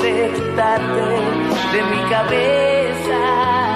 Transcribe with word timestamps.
Quitarte 0.00 1.20
de 1.72 1.82
mi 1.90 2.00
cabeza. 2.08 3.69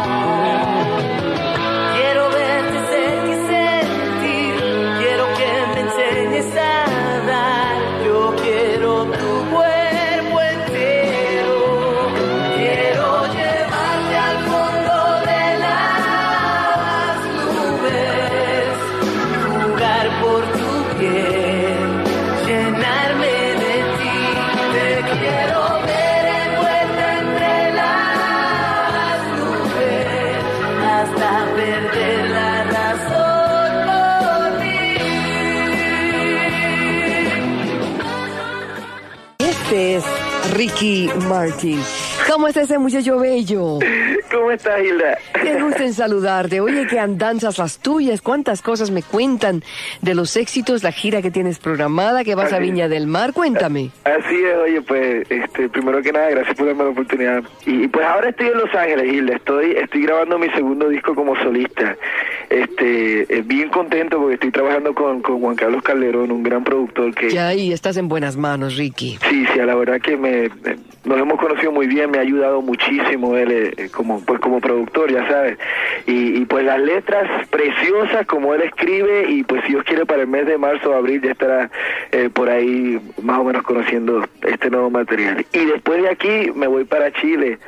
Martin. 41.34 41.80
¿Cómo 42.30 42.46
está 42.46 42.62
ese 42.62 42.78
muchacho 42.78 43.18
bello? 43.18 43.80
¿Cómo 44.30 44.52
estás, 44.52 44.80
Hilda? 44.80 45.18
Qué 45.42 45.60
gusto 45.60 45.82
en 45.82 45.92
saludarte. 45.92 46.60
Oye, 46.60 46.86
qué 46.86 47.00
andanzas 47.00 47.58
las 47.58 47.80
tuyas, 47.80 48.22
cuántas 48.22 48.62
cosas 48.62 48.92
me 48.92 49.02
cuentan 49.02 49.64
de 50.00 50.14
los 50.14 50.36
éxitos, 50.36 50.84
la 50.84 50.92
gira 50.92 51.22
que 51.22 51.32
tienes 51.32 51.58
programada, 51.58 52.22
que 52.22 52.36
vas 52.36 52.52
a. 52.52 52.60
Viña 52.60 52.88
del 52.88 53.08
Mar. 53.08 53.32
Cuéntame. 53.32 53.90
Así 54.04 54.44
es, 54.44 54.56
oye, 54.56 54.80
pues, 54.82 55.28
este, 55.28 55.68
primero 55.68 56.00
que 56.02 56.12
nada, 56.12 56.30
gracias 56.30 56.56
por 56.56 56.66
darme 56.66 56.84
la 56.84 56.90
oportunidad. 56.90 57.42
Y, 57.66 57.84
y, 57.84 57.88
pues 57.88 58.06
ahora 58.06 58.30
estoy 58.30 58.46
en 58.46 58.58
Los 58.58 58.74
Ángeles, 58.74 59.12
Hilda. 59.12 59.36
Estoy, 59.36 59.72
estoy 59.72 60.02
grabando 60.02 60.38
mi 60.38 60.48
segundo 60.50 60.88
disco 60.88 61.16
como 61.16 61.34
solista. 61.42 61.96
Este, 62.54 63.22
eh, 63.36 63.42
bien 63.44 63.68
contento 63.68 64.18
porque 64.18 64.34
estoy 64.34 64.52
trabajando 64.52 64.94
con, 64.94 65.22
con 65.22 65.40
Juan 65.40 65.56
Carlos 65.56 65.82
Calderón, 65.82 66.30
un 66.30 66.44
gran 66.44 66.62
productor 66.62 67.12
que... 67.12 67.28
Ya 67.30 67.48
ahí 67.48 67.72
estás 67.72 67.96
en 67.96 68.06
buenas 68.06 68.36
manos, 68.36 68.76
Ricky. 68.76 69.18
Sí, 69.28 69.44
sí, 69.52 69.58
la 69.58 69.74
verdad 69.74 70.00
que 70.00 70.16
me, 70.16 70.48
nos 71.04 71.18
hemos 71.18 71.38
conocido 71.38 71.70
muy 71.72 71.86
bien, 71.86 72.10
me 72.10 72.18
ha 72.18 72.22
ayudado 72.22 72.62
muchísimo 72.62 73.36
él 73.36 73.52
eh, 73.52 73.74
eh, 73.76 73.88
como 73.90 74.20
pues 74.24 74.40
como 74.40 74.60
productor, 74.60 75.12
ya 75.12 75.26
sabes. 75.28 75.58
Y, 76.06 76.40
y, 76.40 76.44
pues 76.46 76.64
las 76.64 76.80
letras 76.80 77.46
preciosas 77.48 78.26
como 78.26 78.54
él 78.54 78.62
escribe 78.62 79.30
y 79.30 79.42
pues 79.42 79.62
si 79.64 79.72
Dios 79.72 79.84
quiere 79.84 80.06
para 80.06 80.22
el 80.22 80.28
mes 80.28 80.46
de 80.46 80.56
marzo 80.56 80.90
o 80.90 80.94
abril 80.94 81.20
ya 81.22 81.32
estará 81.32 81.70
eh, 82.12 82.30
por 82.32 82.48
ahí 82.48 83.00
más 83.22 83.38
o 83.38 83.44
menos 83.44 83.62
conociendo 83.64 84.24
este 84.42 84.70
nuevo 84.70 84.90
material. 84.90 85.44
Y 85.52 85.64
después 85.66 86.02
de 86.02 86.08
aquí 86.08 86.52
me 86.54 86.66
voy 86.66 86.84
para 86.84 87.12
Chile, 87.12 87.58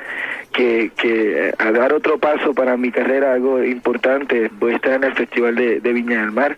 que, 0.57 0.91
que 0.97 1.53
a 1.59 1.71
dar 1.71 1.93
otro 1.93 2.19
paso 2.19 2.55
para 2.55 2.77
mi 2.77 2.91
carrera, 2.91 3.35
algo 3.35 3.63
importante, 3.63 4.51
voy 4.59 4.73
a 4.73 4.77
estar 4.77 4.93
en 4.95 5.05
el 5.05 5.15
Festival 5.15 5.55
de, 5.55 5.81
de 5.81 5.93
Viña 5.93 6.23
del 6.23 6.33
Mar 6.33 6.57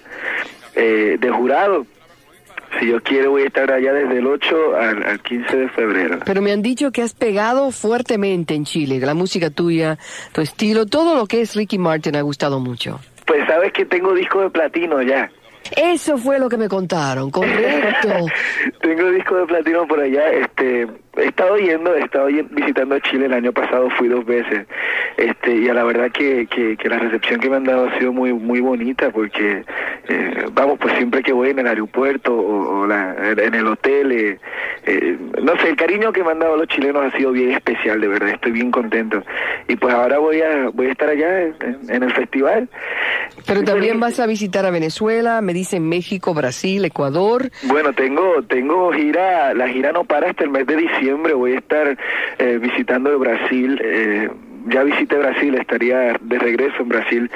eh, 0.75 1.17
de 1.19 1.31
jurado. 1.31 1.85
Si 2.79 2.87
Dios 2.87 3.03
quiere, 3.03 3.27
voy 3.29 3.43
a 3.43 3.47
estar 3.47 3.73
allá 3.73 3.93
desde 3.93 4.19
el 4.19 4.27
8 4.27 4.77
al, 4.77 5.03
al 5.03 5.21
15 5.21 5.57
de 5.57 5.69
febrero. 5.71 6.19
Pero 6.25 6.43
me 6.43 6.53
han 6.53 6.63
dicho 6.63 6.93
que 6.93 7.03
has 7.03 7.15
pegado 7.15 7.71
fuertemente 7.73 8.55
en 8.55 8.65
Chile, 8.65 9.01
la 9.01 9.15
música 9.15 9.51
tuya, 9.51 9.99
tu 10.33 10.43
estilo, 10.43 10.87
todo 10.87 11.17
lo 11.17 11.27
que 11.27 11.41
es 11.41 11.57
Ricky 11.57 11.79
Martin 11.79 12.15
ha 12.17 12.21
gustado 12.21 12.61
mucho. 12.61 13.01
Pues 13.27 13.47
sabes 13.47 13.73
que 13.73 13.85
tengo 13.85 14.15
disco 14.15 14.43
de 14.43 14.51
platino 14.51 15.03
ya. 15.03 15.31
Eso 15.77 16.17
fue 16.19 16.39
lo 16.39 16.49
que 16.49 16.57
me 16.57 16.69
contaron, 16.69 17.31
correcto. 17.31 18.09
tengo 18.81 19.11
disco 19.11 19.37
de 19.37 19.47
platino 19.47 19.87
por 19.87 20.01
allá. 20.01 20.31
Este, 20.31 20.87
he 21.17 21.25
estado 21.25 21.57
yendo, 21.57 21.95
he 21.95 22.01
estado 22.01 22.27
visitando 22.27 22.99
Chile 23.01 23.27
el 23.27 23.33
año 23.33 23.53
pasado, 23.53 23.89
fui 23.91 24.09
dos 24.09 24.25
veces. 24.25 24.67
Este, 25.17 25.57
y 25.57 25.69
a 25.69 25.75
la 25.75 25.85
verdad 25.85 26.11
que, 26.13 26.47
que, 26.47 26.77
que 26.77 26.89
la 26.89 26.99
recepción 26.99 27.41
que 27.41 27.51
me 27.51 27.57
han 27.57 27.65
dado 27.65 27.89
ha 27.89 27.99
sido 27.99 28.13
muy 28.13 28.33
muy 28.33 28.61
bonita 28.61 29.11
porque, 29.11 29.65
eh, 30.09 30.47
vamos, 30.53 30.79
pues 30.81 30.95
siempre 30.97 31.23
que 31.23 31.33
voy 31.33 31.51
en 31.51 31.59
el 31.59 31.67
aeropuerto 31.67 32.35
o, 32.37 32.87
la- 32.87 33.15
en 33.37 33.55
el 33.55 33.67
hotel, 33.67 34.13
eh, 34.13 34.39
eh, 34.87 35.19
no 35.43 35.57
sé, 35.61 35.71
el 35.71 35.77
cariño 35.77 36.13
que 36.13 36.23
me 36.23 36.31
han 36.31 36.39
dado 36.39 36.57
los 36.57 36.69
chilenos 36.69 37.03
ha 37.13 37.17
sido 37.17 37.33
bien 37.33 37.51
especial, 37.53 38.01
de 38.01 38.09
verdad, 38.09 38.29
estoy 38.31 38.53
bien 38.53 38.71
contento. 38.71 39.23
Y 39.67 39.77
pues 39.77 39.93
ahora 39.95 40.19
voy 40.19 40.41
a 40.41 40.69
voy 40.73 40.87
a 40.87 40.93
estar 40.93 41.09
allá 41.09 41.41
en 41.89 42.03
el 42.03 42.13
festival. 42.13 42.69
Pero 43.47 43.63
también 43.65 43.99
vas 44.01 44.21
a 44.21 44.27
visitar 44.27 44.67
a 44.67 44.71
Venezuela, 44.71 45.41
me 45.41 45.55
dicen 45.55 45.89
México, 45.89 46.35
Brasil, 46.35 46.85
Ecuador. 46.85 47.51
Bueno, 47.65 47.93
tengo 47.93 48.43
tengo 48.49 48.93
gira, 48.93 49.55
la 49.55 49.69
gira 49.69 49.93
no 49.93 50.05
para 50.05 50.31
hasta 50.31 50.45
el 50.45 50.51
mes 50.51 50.67
de 50.67 50.77
diciembre, 50.77 51.35
voy 51.35 51.53
a 51.55 51.59
estar 51.59 51.97
eh, 52.39 52.59
visitando 52.61 53.11
el 53.11 53.17
Brasil, 53.19 53.81
eh, 53.83 54.29
ya 54.69 54.83
visité 54.83 55.17
Brasil, 55.17 55.55
estaría 55.55 56.19
de 56.21 56.39
regreso 56.39 56.83
en 56.83 56.89
Brasil, 56.89 57.31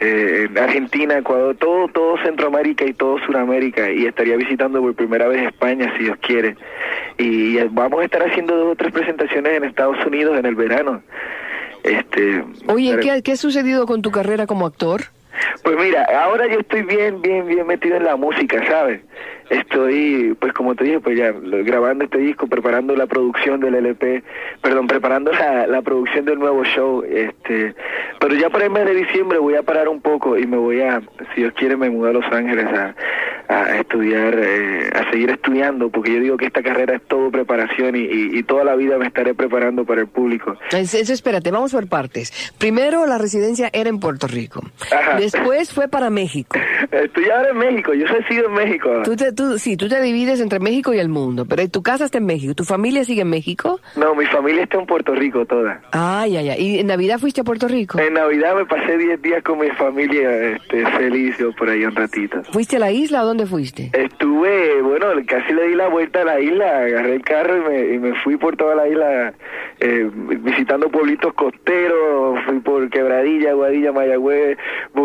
eh, 0.00 0.48
en 0.50 0.58
Argentina, 0.58 1.16
Ecuador, 1.18 1.54
todo, 1.56 1.86
todo 1.88 2.16
Centroamérica 2.24 2.84
y 2.84 2.92
todo 2.92 3.18
Sudamérica, 3.24 3.88
y 3.90 4.06
estaría 4.06 4.36
visitando 4.36 4.80
por 4.80 4.94
primera 4.94 5.28
vez 5.28 5.46
España, 5.46 5.92
si 5.96 6.04
Dios 6.04 6.16
quiere. 6.20 6.56
Y 7.18 7.58
vamos 7.70 8.00
a 8.00 8.04
estar 8.04 8.22
haciendo 8.22 8.56
dos 8.56 8.72
o 8.72 8.76
tres 8.76 8.90
presentaciones 8.92 9.52
en 9.52 9.64
Estados 9.64 10.04
Unidos 10.04 10.36
en 10.38 10.46
el 10.46 10.56
verano. 10.56 11.02
Este, 11.84 12.42
Oye, 12.66 12.96
pero- 12.96 13.02
¿qué, 13.16 13.22
qué 13.22 13.32
ha 13.32 13.36
sucedido 13.36 13.86
con 13.86 14.02
tu 14.02 14.10
carrera 14.10 14.46
como 14.46 14.66
actor? 14.66 15.02
Pues 15.62 15.76
mira, 15.76 16.06
ahora 16.24 16.46
yo 16.46 16.60
estoy 16.60 16.82
bien, 16.82 17.20
bien, 17.22 17.46
bien 17.46 17.66
metido 17.66 17.96
en 17.96 18.04
la 18.04 18.16
música, 18.16 18.64
¿sabes? 18.66 19.00
Estoy, 19.50 20.34
pues 20.40 20.52
como 20.54 20.74
te 20.74 20.84
dije, 20.84 21.00
pues 21.00 21.18
ya 21.18 21.32
grabando 21.32 22.04
este 22.04 22.18
disco, 22.18 22.46
preparando 22.46 22.96
la 22.96 23.06
producción 23.06 23.60
del 23.60 23.74
LP, 23.74 24.22
perdón, 24.62 24.86
preparando 24.86 25.30
la, 25.32 25.66
la 25.66 25.82
producción 25.82 26.24
del 26.24 26.38
nuevo 26.38 26.64
show, 26.64 27.02
este, 27.04 27.74
pero 28.18 28.34
ya 28.34 28.48
para 28.48 28.64
el 28.64 28.70
mes 28.70 28.86
de 28.86 28.94
diciembre 28.94 29.38
voy 29.38 29.54
a 29.56 29.62
parar 29.62 29.88
un 29.88 30.00
poco 30.00 30.38
y 30.38 30.46
me 30.46 30.56
voy 30.56 30.80
a, 30.80 31.00
si 31.34 31.42
Dios 31.42 31.52
quiere, 31.54 31.76
me 31.76 31.90
mudo 31.90 32.08
a 32.08 32.12
Los 32.14 32.24
Ángeles 32.32 32.64
a, 32.66 32.94
a 33.48 33.76
estudiar, 33.78 34.34
eh, 34.38 34.88
a 34.94 35.10
seguir 35.10 35.28
estudiando, 35.30 35.90
porque 35.90 36.14
yo 36.14 36.20
digo 36.20 36.36
que 36.38 36.46
esta 36.46 36.62
carrera 36.62 36.94
es 36.96 37.02
todo 37.02 37.30
preparación 37.30 37.94
y, 37.96 38.00
y, 38.00 38.38
y 38.38 38.42
toda 38.44 38.64
la 38.64 38.74
vida 38.74 38.96
me 38.96 39.06
estaré 39.06 39.34
preparando 39.34 39.84
para 39.84 40.00
el 40.00 40.06
público. 40.06 40.56
Es- 40.70 40.94
Eso, 40.94 41.12
espérate, 41.12 41.50
vamos 41.50 41.72
por 41.72 41.86
partes. 41.88 42.52
Primero, 42.58 43.04
la 43.06 43.18
residencia 43.18 43.68
era 43.72 43.90
en 43.90 44.00
Puerto 44.00 44.26
Rico. 44.28 44.62
Ajá. 44.90 45.18
Después 45.22 45.72
fue 45.72 45.88
para 45.88 46.10
México. 46.10 46.58
Estoy 46.90 47.30
ahora 47.30 47.50
en 47.50 47.58
México, 47.58 47.94
yo 47.94 48.06
resido 48.06 48.46
en 48.46 48.54
México. 48.54 48.88
ahora. 48.88 49.02
Tú 49.04 49.14
te, 49.14 49.32
tú, 49.32 49.58
sí, 49.58 49.76
tú 49.76 49.88
te 49.88 50.00
divides 50.00 50.40
entre 50.40 50.58
México 50.58 50.92
y 50.92 50.98
el 50.98 51.08
mundo, 51.08 51.46
pero 51.46 51.68
tu 51.68 51.82
casa 51.82 52.06
está 52.06 52.18
en 52.18 52.26
México. 52.26 52.54
¿Tu 52.54 52.64
familia 52.64 53.04
sigue 53.04 53.22
en 53.22 53.30
México? 53.30 53.80
No, 53.96 54.14
mi 54.14 54.26
familia 54.26 54.64
está 54.64 54.78
en 54.78 54.86
Puerto 54.86 55.14
Rico 55.14 55.46
toda. 55.46 55.80
Ay, 55.92 56.36
ay, 56.36 56.48
ay. 56.50 56.60
¿Y 56.60 56.78
en 56.80 56.88
Navidad 56.88 57.18
fuiste 57.18 57.40
a 57.40 57.44
Puerto 57.44 57.68
Rico? 57.68 58.00
En 58.00 58.14
Navidad 58.14 58.56
me 58.56 58.66
pasé 58.66 58.98
10 58.98 59.22
días 59.22 59.42
con 59.44 59.60
mi 59.60 59.70
familia, 59.70 60.54
este, 60.54 60.84
feliz 60.98 61.36
yo 61.38 61.52
por 61.52 61.68
ahí 61.68 61.84
un 61.84 61.94
ratito. 61.94 62.42
¿Fuiste 62.50 62.76
a 62.76 62.80
la 62.80 62.90
isla 62.90 63.22
o 63.22 63.26
dónde 63.26 63.46
fuiste? 63.46 63.90
Estuve, 63.92 64.82
bueno, 64.82 65.06
casi 65.26 65.52
le 65.52 65.68
di 65.68 65.74
la 65.74 65.88
vuelta 65.88 66.22
a 66.22 66.24
la 66.24 66.40
isla, 66.40 66.78
agarré 66.78 67.14
el 67.14 67.22
carro 67.22 67.56
y 67.56 67.60
me, 67.60 67.94
y 67.94 67.98
me 67.98 68.20
fui 68.22 68.36
por 68.36 68.56
toda 68.56 68.74
la 68.74 68.88
isla 68.88 69.34
eh, 69.80 70.10
visitando 70.12 70.88
pueblitos 70.90 71.32
costeros, 71.34 72.38
fui 72.46 72.60
por 72.60 72.88
Quebradilla, 72.90 73.52
Guadilla, 73.52 73.92
Mayagüez, 73.92 74.58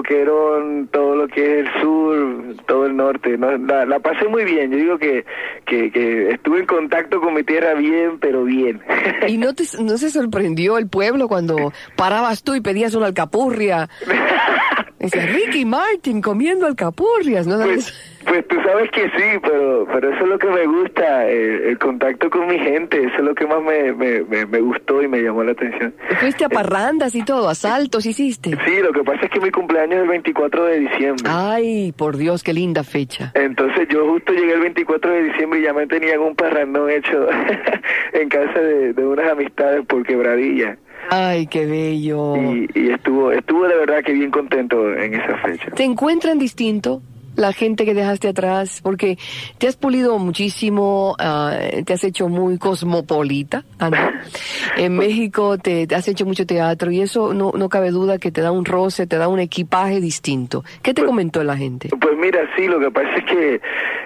Boquerón, 0.07 0.87
todo 0.87 1.15
lo 1.15 1.27
que 1.27 1.59
es 1.59 1.67
el 1.67 1.81
sur, 1.81 2.55
todo 2.65 2.85
el 2.85 2.95
norte. 2.95 3.37
¿no? 3.37 3.57
La, 3.57 3.85
la 3.85 3.99
pasé 3.99 4.27
muy 4.27 4.45
bien, 4.45 4.71
yo 4.71 4.77
digo 4.77 4.97
que, 4.97 5.25
que, 5.65 5.91
que 5.91 6.31
estuve 6.31 6.59
en 6.59 6.65
contacto 6.65 7.19
con 7.19 7.33
mi 7.33 7.43
tierra 7.43 7.73
bien, 7.73 8.17
pero 8.19 8.45
bien. 8.45 8.81
¿Y 9.27 9.37
no, 9.37 9.53
te, 9.53 9.65
no 9.81 9.97
se 9.97 10.09
sorprendió 10.09 10.77
el 10.77 10.87
pueblo 10.87 11.27
cuando 11.27 11.73
parabas 11.97 12.43
tú 12.43 12.55
y 12.55 12.61
pedías 12.61 12.95
una 12.95 13.07
alcapurria? 13.07 13.89
Decía, 14.99 15.25
Ricky 15.27 15.65
Martin 15.65 16.21
comiendo 16.21 16.65
alcapurrias, 16.65 17.45
¿no? 17.45 17.57
Pues, 17.57 17.93
pues 18.27 18.47
tú 18.47 18.55
sabes 18.63 18.91
que 18.91 19.03
sí, 19.03 19.39
pero 19.41 19.87
pero 19.91 20.13
eso 20.13 20.23
es 20.23 20.29
lo 20.29 20.37
que 20.37 20.47
me 20.47 20.65
gusta, 20.65 21.27
eh, 21.29 21.69
el 21.69 21.79
contacto 21.79 22.29
con 22.29 22.47
mi 22.47 22.59
gente, 22.59 22.97
eso 23.03 23.15
es 23.17 23.23
lo 23.23 23.33
que 23.33 23.47
más 23.47 23.61
me, 23.61 23.93
me, 23.93 24.23
me, 24.23 24.45
me 24.45 24.59
gustó 24.59 25.01
y 25.01 25.07
me 25.07 25.21
llamó 25.21 25.43
la 25.43 25.53
atención. 25.53 25.93
Fuiste 26.19 26.45
a 26.45 26.49
parrandas 26.49 27.15
y 27.15 27.23
todo, 27.23 27.49
asaltos 27.49 28.05
hiciste. 28.05 28.51
Sí, 28.65 28.81
lo 28.81 28.91
que 28.91 29.03
pasa 29.03 29.25
es 29.25 29.31
que 29.31 29.39
mi 29.39 29.49
cumpleaños 29.49 29.95
es 29.97 30.01
el 30.03 30.09
24 30.09 30.65
de 30.65 30.79
diciembre. 30.79 31.23
Ay, 31.27 31.93
por 31.93 32.17
Dios, 32.17 32.43
qué 32.43 32.53
linda 32.53 32.83
fecha. 32.83 33.31
Entonces 33.33 33.87
yo 33.89 34.07
justo 34.09 34.33
llegué 34.33 34.53
el 34.53 34.61
24 34.61 35.11
de 35.11 35.23
diciembre 35.23 35.59
y 35.59 35.63
ya 35.63 35.73
me 35.73 35.87
tenían 35.87 36.19
un 36.19 36.35
parrandón 36.35 36.89
hecho 36.89 37.27
en 38.13 38.29
casa 38.29 38.59
de, 38.59 38.93
de 38.93 39.05
unas 39.05 39.31
amistades 39.31 39.85
por 39.85 40.03
quebradilla. 40.05 40.77
Ay, 41.09 41.47
qué 41.47 41.65
bello. 41.65 42.35
Y, 42.35 42.69
y 42.73 42.89
estuvo 42.91 43.31
estuvo 43.31 43.67
de 43.67 43.75
verdad 43.77 44.03
que 44.03 44.11
bien 44.11 44.31
contento 44.31 44.93
en 44.93 45.13
esa 45.13 45.37
fecha. 45.37 45.71
¿Te 45.71 45.83
encuentran 45.83 46.37
distinto 46.37 47.01
la 47.37 47.53
gente 47.53 47.85
que 47.85 47.93
dejaste 47.93 48.27
atrás? 48.27 48.81
Porque 48.83 49.17
te 49.57 49.67
has 49.67 49.77
pulido 49.77 50.19
muchísimo, 50.19 51.15
ah, 51.19 51.57
te 51.85 51.93
has 51.93 52.03
hecho 52.03 52.27
muy 52.27 52.57
cosmopolita. 52.57 53.63
ah. 53.79 53.91
En 54.77 54.95
México 54.95 55.57
te, 55.57 55.87
te 55.87 55.95
has 55.95 56.07
hecho 56.07 56.25
mucho 56.25 56.45
teatro 56.45 56.91
y 56.91 57.01
eso 57.01 57.33
no, 57.33 57.51
no 57.55 57.69
cabe 57.69 57.91
duda 57.91 58.19
que 58.19 58.31
te 58.31 58.41
da 58.41 58.51
un 58.51 58.65
roce, 58.65 59.07
te 59.07 59.17
da 59.17 59.27
un 59.27 59.39
equipaje 59.39 59.99
distinto. 59.99 60.63
¿Qué 60.83 60.93
te 60.93 61.03
comentó 61.03 61.43
la 61.43 61.57
gente? 61.57 61.89
Pues 61.99 62.15
mira, 62.17 62.39
sí, 62.55 62.67
lo 62.67 62.79
que 62.79 62.91
pasa 62.91 63.15
es 63.17 63.25
que, 63.25 63.61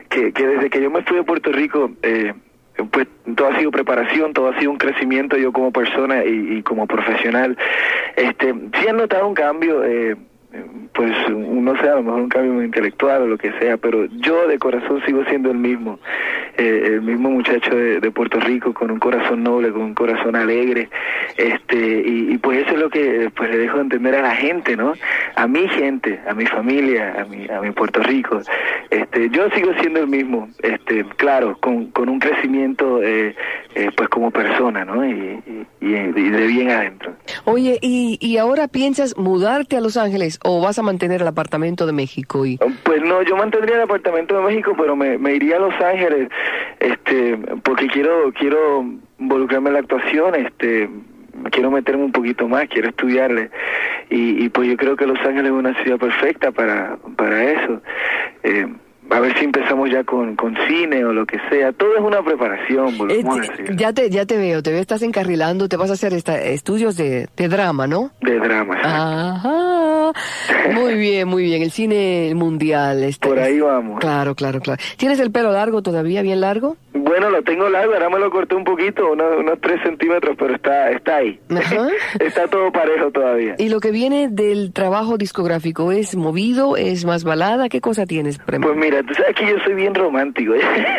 que, 0.10 0.32
que 0.32 0.48
desde 0.48 0.70
que 0.70 0.82
yo 0.82 0.90
me 0.90 1.04
fui 1.04 1.18
de 1.18 1.24
Puerto 1.24 1.52
Rico, 1.52 1.92
eh, 2.04 2.34
pues 2.92 3.08
todo 3.36 3.48
ha 3.48 3.58
sido 3.58 3.72
preparación, 3.72 4.34
todo 4.34 4.50
ha 4.50 4.60
sido 4.60 4.72
un 4.72 4.78
crecimiento 4.78 5.38
yo 5.38 5.52
como 5.52 5.72
persona 5.72 6.24
y, 6.24 6.58
y 6.58 6.64
como 6.64 6.88
profesional. 6.88 7.58
Este, 8.16 8.54
sí 8.80 8.88
han 8.88 8.98
notado 8.98 9.28
un 9.28 9.34
cambio, 9.34 9.84
eh, 9.84 10.16
pues 10.94 11.12
no 11.30 11.76
sé, 11.80 11.88
a 11.88 11.96
lo 11.96 12.04
mejor 12.04 12.22
un 12.22 12.30
cambio 12.30 12.64
intelectual 12.64 13.22
o 13.22 13.28
lo 13.28 13.38
que 13.38 13.52
sea, 13.60 13.78
pero 13.78 14.06
yo 14.06 14.48
de 14.48 14.60
corazón 14.60 15.02
sigo 15.06 15.24
siendo 15.26 15.52
el 15.52 15.58
mismo, 15.58 16.00
eh, 16.58 16.82
el 16.86 17.02
mismo 17.02 17.30
muchacho 17.30 17.76
de, 17.76 18.12
Puerto 18.12 18.40
Rico 18.42 18.74
con 18.74 18.92
un 18.92 19.00
corazón 19.00 19.42
noble, 19.42 19.72
con 19.72 19.82
un 19.82 19.94
corazón 19.94 20.36
alegre, 20.36 20.90
este, 21.38 22.04
y, 22.06 22.38
pues 22.40 22.66
eso 22.66 22.74
es 22.74 22.80
lo 22.80 22.90
que 22.90 23.32
pues 23.34 23.50
le 23.50 23.58
dejo 23.58 23.78
de 23.78 23.84
entender 23.84 24.16
a 24.16 24.22
la 24.22 24.36
gente, 24.36 24.76
¿no? 24.76 24.94
A 25.36 25.48
mi 25.48 25.68
gente, 25.70 26.20
a 26.28 26.34
mi 26.34 26.46
familia, 26.46 27.16
a 27.22 27.26
mi, 27.26 27.48
a 27.50 27.62
mi 27.62 27.72
Puerto 27.72 28.02
Rico, 28.02 28.42
este, 28.90 29.30
yo 29.30 29.50
sigo 29.52 29.72
siendo 29.80 30.02
el 30.02 30.08
mismo, 30.08 30.50
este, 30.62 31.06
claro, 31.16 31.58
con, 31.62 31.86
con 31.92 32.10
un 32.10 32.20
crecimiento, 32.20 33.02
eh, 33.02 33.34
eh, 33.76 33.90
pues 33.96 34.10
como 34.10 34.30
persona, 34.30 34.84
¿no? 34.84 35.06
Y- 35.08 35.40
y 35.80 35.90
de 35.90 36.48
bien 36.48 36.70
adentro. 36.70 37.14
Oye, 37.46 37.80
¿y, 37.82 38.18
¿y 38.22 38.38
ahora 38.38 38.68
piensas 38.68 39.18
mudarte 39.18 39.78
a 39.78 39.82
Los 39.82 39.98
Ángeles 39.98 40.40
o 40.44 40.62
vas 40.62 40.78
a 40.80 40.82
mantener 40.84 41.22
el 41.22 41.28
apartamento 41.28 41.86
de 41.86 41.94
México? 41.94 42.46
Y... 42.46 42.58
Pues 42.84 43.02
no, 43.02 43.22
yo 43.24 43.36
mantendría 43.36 43.76
el 43.76 43.82
apartamento 43.84 44.36
de 44.38 44.44
México, 44.44 44.74
pero 44.78 44.96
me, 44.96 45.18
me 45.18 45.34
iría 45.36 45.58
a 45.58 45.60
Los 45.60 45.74
Ángeles, 45.82 46.30
este, 46.80 47.38
porque 47.64 47.88
quiero 47.88 48.32
quiero 48.38 48.84
involucrarme 49.20 49.70
en 49.70 49.74
la 49.74 49.80
actuación, 49.80 50.36
este, 50.36 50.90
quiero 51.52 51.72
meterme 51.72 52.04
un 52.04 52.12
poquito 52.12 52.48
más, 52.48 52.68
quiero 52.70 52.90
estudiarle, 52.90 53.50
y, 54.10 54.44
y 54.46 54.50
pues 54.50 54.68
yo 54.68 54.78
creo 54.78 54.96
que 54.96 55.06
Los 55.06 55.20
Ángeles 55.20 55.46
es 55.46 55.52
una 55.52 55.84
ciudad 55.84 55.98
perfecta 55.98 56.52
para 56.52 56.98
para 57.16 57.44
eso. 57.52 57.82
Eh, 58.44 58.68
a 59.10 59.20
ver 59.20 59.38
si 59.38 59.44
empezamos 59.44 59.90
ya 59.92 60.06
con, 60.06 60.38
con 60.38 60.56
cine 60.70 61.04
o 61.04 61.12
lo 61.12 61.26
que 61.26 61.38
sea. 61.50 61.74
Todo 61.74 61.96
es 61.98 62.02
una 62.02 62.24
preparación, 62.24 62.96
Eh, 63.10 63.22
a 63.30 63.36
decir, 63.36 63.76
ya, 63.76 63.92
te, 63.92 64.10
ya 64.10 64.26
te 64.26 64.38
veo, 64.38 64.64
te 64.64 64.72
veo, 64.72 64.80
estás 64.80 65.02
encarrilando, 65.02 65.68
te 65.68 65.76
vas 65.76 65.90
a 65.90 65.94
hacer 65.94 66.14
esta- 66.14 66.42
estudios 66.42 66.96
de, 66.96 67.28
de 67.36 67.48
drama, 67.50 67.88
¿no? 67.88 68.12
de 68.22 68.40
drama. 68.40 68.80
Ajá. 68.82 69.81
Muy 70.74 70.96
bien, 70.96 71.28
muy 71.28 71.44
bien. 71.44 71.62
El 71.62 71.72
cine 71.72 72.32
mundial. 72.36 73.04
Este, 73.04 73.28
Por 73.28 73.40
ahí 73.40 73.60
vamos. 73.60 74.00
Claro, 74.00 74.36
claro, 74.36 74.60
claro. 74.60 74.82
¿Tienes 74.98 75.20
el 75.20 75.32
pelo 75.32 75.52
largo 75.52 75.82
todavía, 75.82 76.22
bien 76.22 76.42
largo? 76.42 76.78
Bueno, 76.94 77.30
lo 77.30 77.42
tengo 77.44 77.70
largo, 77.70 77.94
ahora 77.94 78.10
me 78.10 78.20
lo 78.20 78.30
corté 78.30 78.56
un 78.56 78.64
poquito, 78.64 79.12
unos, 79.12 79.38
unos 79.40 79.60
3 79.62 79.82
centímetros, 79.84 80.36
pero 80.38 80.56
está, 80.56 80.92
está 80.92 81.18
ahí. 81.18 81.40
Ajá. 81.50 81.88
está 82.20 82.48
todo 82.48 82.72
parejo 82.72 83.12
todavía. 83.12 83.56
¿Y 83.58 83.70
lo 83.70 83.80
que 83.80 83.92
viene 83.92 84.28
del 84.30 84.72
trabajo 84.74 85.18
discográfico 85.18 85.92
es 85.92 86.16
movido, 86.16 86.78
es 86.78 87.06
más 87.06 87.24
balada? 87.24 87.70
¿Qué 87.70 87.82
cosa 87.82 88.06
tienes? 88.06 88.40
ejemplo? 88.48 88.74
Pues 88.74 88.80
mira, 88.80 89.04
tú 89.04 89.14
sabes 89.14 89.36
que 89.36 89.46
yo 89.48 89.56
soy 89.64 89.74
bien 89.74 89.96
romántico. 89.96 90.54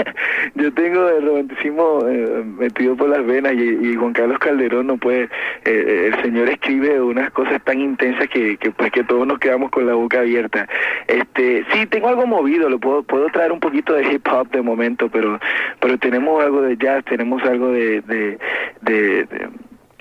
yo 0.55 0.73
tengo 0.75 1.09
el 1.09 1.27
romanticismo 1.27 2.07
eh, 2.09 2.43
metido 2.45 2.97
por 2.97 3.09
las 3.09 3.25
venas 3.25 3.53
y, 3.55 3.89
y 3.91 3.95
Juan 3.95 4.13
Carlos 4.13 4.39
Calderón 4.39 4.87
no 4.87 4.97
puede. 4.97 5.29
eh, 5.65 6.11
el 6.13 6.23
señor 6.23 6.49
escribe 6.49 7.01
unas 7.01 7.31
cosas 7.33 7.63
tan 7.65 7.81
intensas 7.81 8.29
que, 8.29 8.57
que 8.57 8.71
pues 8.71 8.91
que 8.93 9.02
todos 9.05 9.27
nos 9.27 9.39
quedamos 9.39 9.71
con 9.71 9.87
la 9.87 9.95
boca 9.95 10.21
abierta. 10.21 10.69
Este, 11.07 11.65
sí, 11.73 11.87
tengo 11.87 12.09
algo 12.09 12.27
movido, 12.27 12.69
lo 12.69 12.79
puedo 12.79 13.03
puedo 13.03 13.27
traer 13.27 13.53
un 13.53 13.61
poquito 13.61 13.93
de 13.95 14.13
hip 14.13 14.27
hop 14.31 14.51
de 14.51 14.63
momento, 14.63 15.09
pero 15.09 15.39
pero 15.81 15.99
tenemos 15.99 16.43
algo 16.43 16.63
de 16.63 16.77
jazz, 16.77 17.05
tenemos 17.05 17.43
algo 17.43 17.71
de 17.73 18.01
de, 18.03 18.39
de, 18.83 19.25
de- 19.25 19.49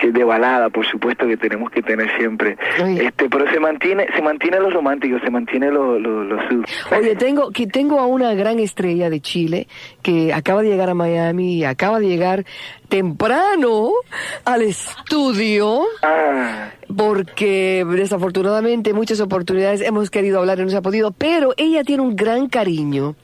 que 0.02 0.10
de 0.10 0.24
balada, 0.24 0.68
por 0.68 0.84
supuesto 0.84 1.26
que 1.28 1.36
tenemos 1.36 1.70
que 1.70 1.80
tener 1.82 2.10
siempre. 2.18 2.56
Oye. 2.82 3.06
Este, 3.06 3.28
pero 3.30 3.48
se 3.52 3.60
mantiene 3.60 4.06
se 4.14 4.20
mantiene 4.20 4.58
lo 4.58 4.68
romántico, 4.70 5.18
se 5.24 5.30
mantiene 5.30 5.70
lo 5.70 5.98
lo, 5.98 6.24
lo 6.24 6.48
sub. 6.48 6.64
Oye, 6.98 7.14
tengo, 7.14 7.50
que 7.52 7.66
tengo 7.68 8.00
a 8.00 8.06
una 8.06 8.34
gran 8.34 8.58
estrella 8.58 9.08
de 9.08 9.20
Chile 9.20 9.68
que 10.02 10.34
acaba 10.34 10.62
de 10.62 10.70
llegar 10.70 10.90
a 10.90 10.94
Miami 10.94 11.54
y 11.58 11.64
acaba 11.64 12.00
de 12.00 12.08
llegar 12.08 12.44
temprano 12.88 13.90
al 14.44 14.62
estudio 14.62 15.82
Ah, 16.02 16.70
porque 16.94 17.86
desafortunadamente 17.88 18.92
muchas 18.92 19.20
oportunidades 19.20 19.80
hemos 19.82 20.10
querido 20.10 20.40
hablar 20.40 20.58
y 20.58 20.62
no 20.64 20.68
se 20.70 20.76
ha 20.76 20.82
podido, 20.82 21.12
pero 21.12 21.54
ella 21.56 21.84
tiene 21.84 22.02
un 22.02 22.16
gran 22.16 22.48
cariño 22.48 23.14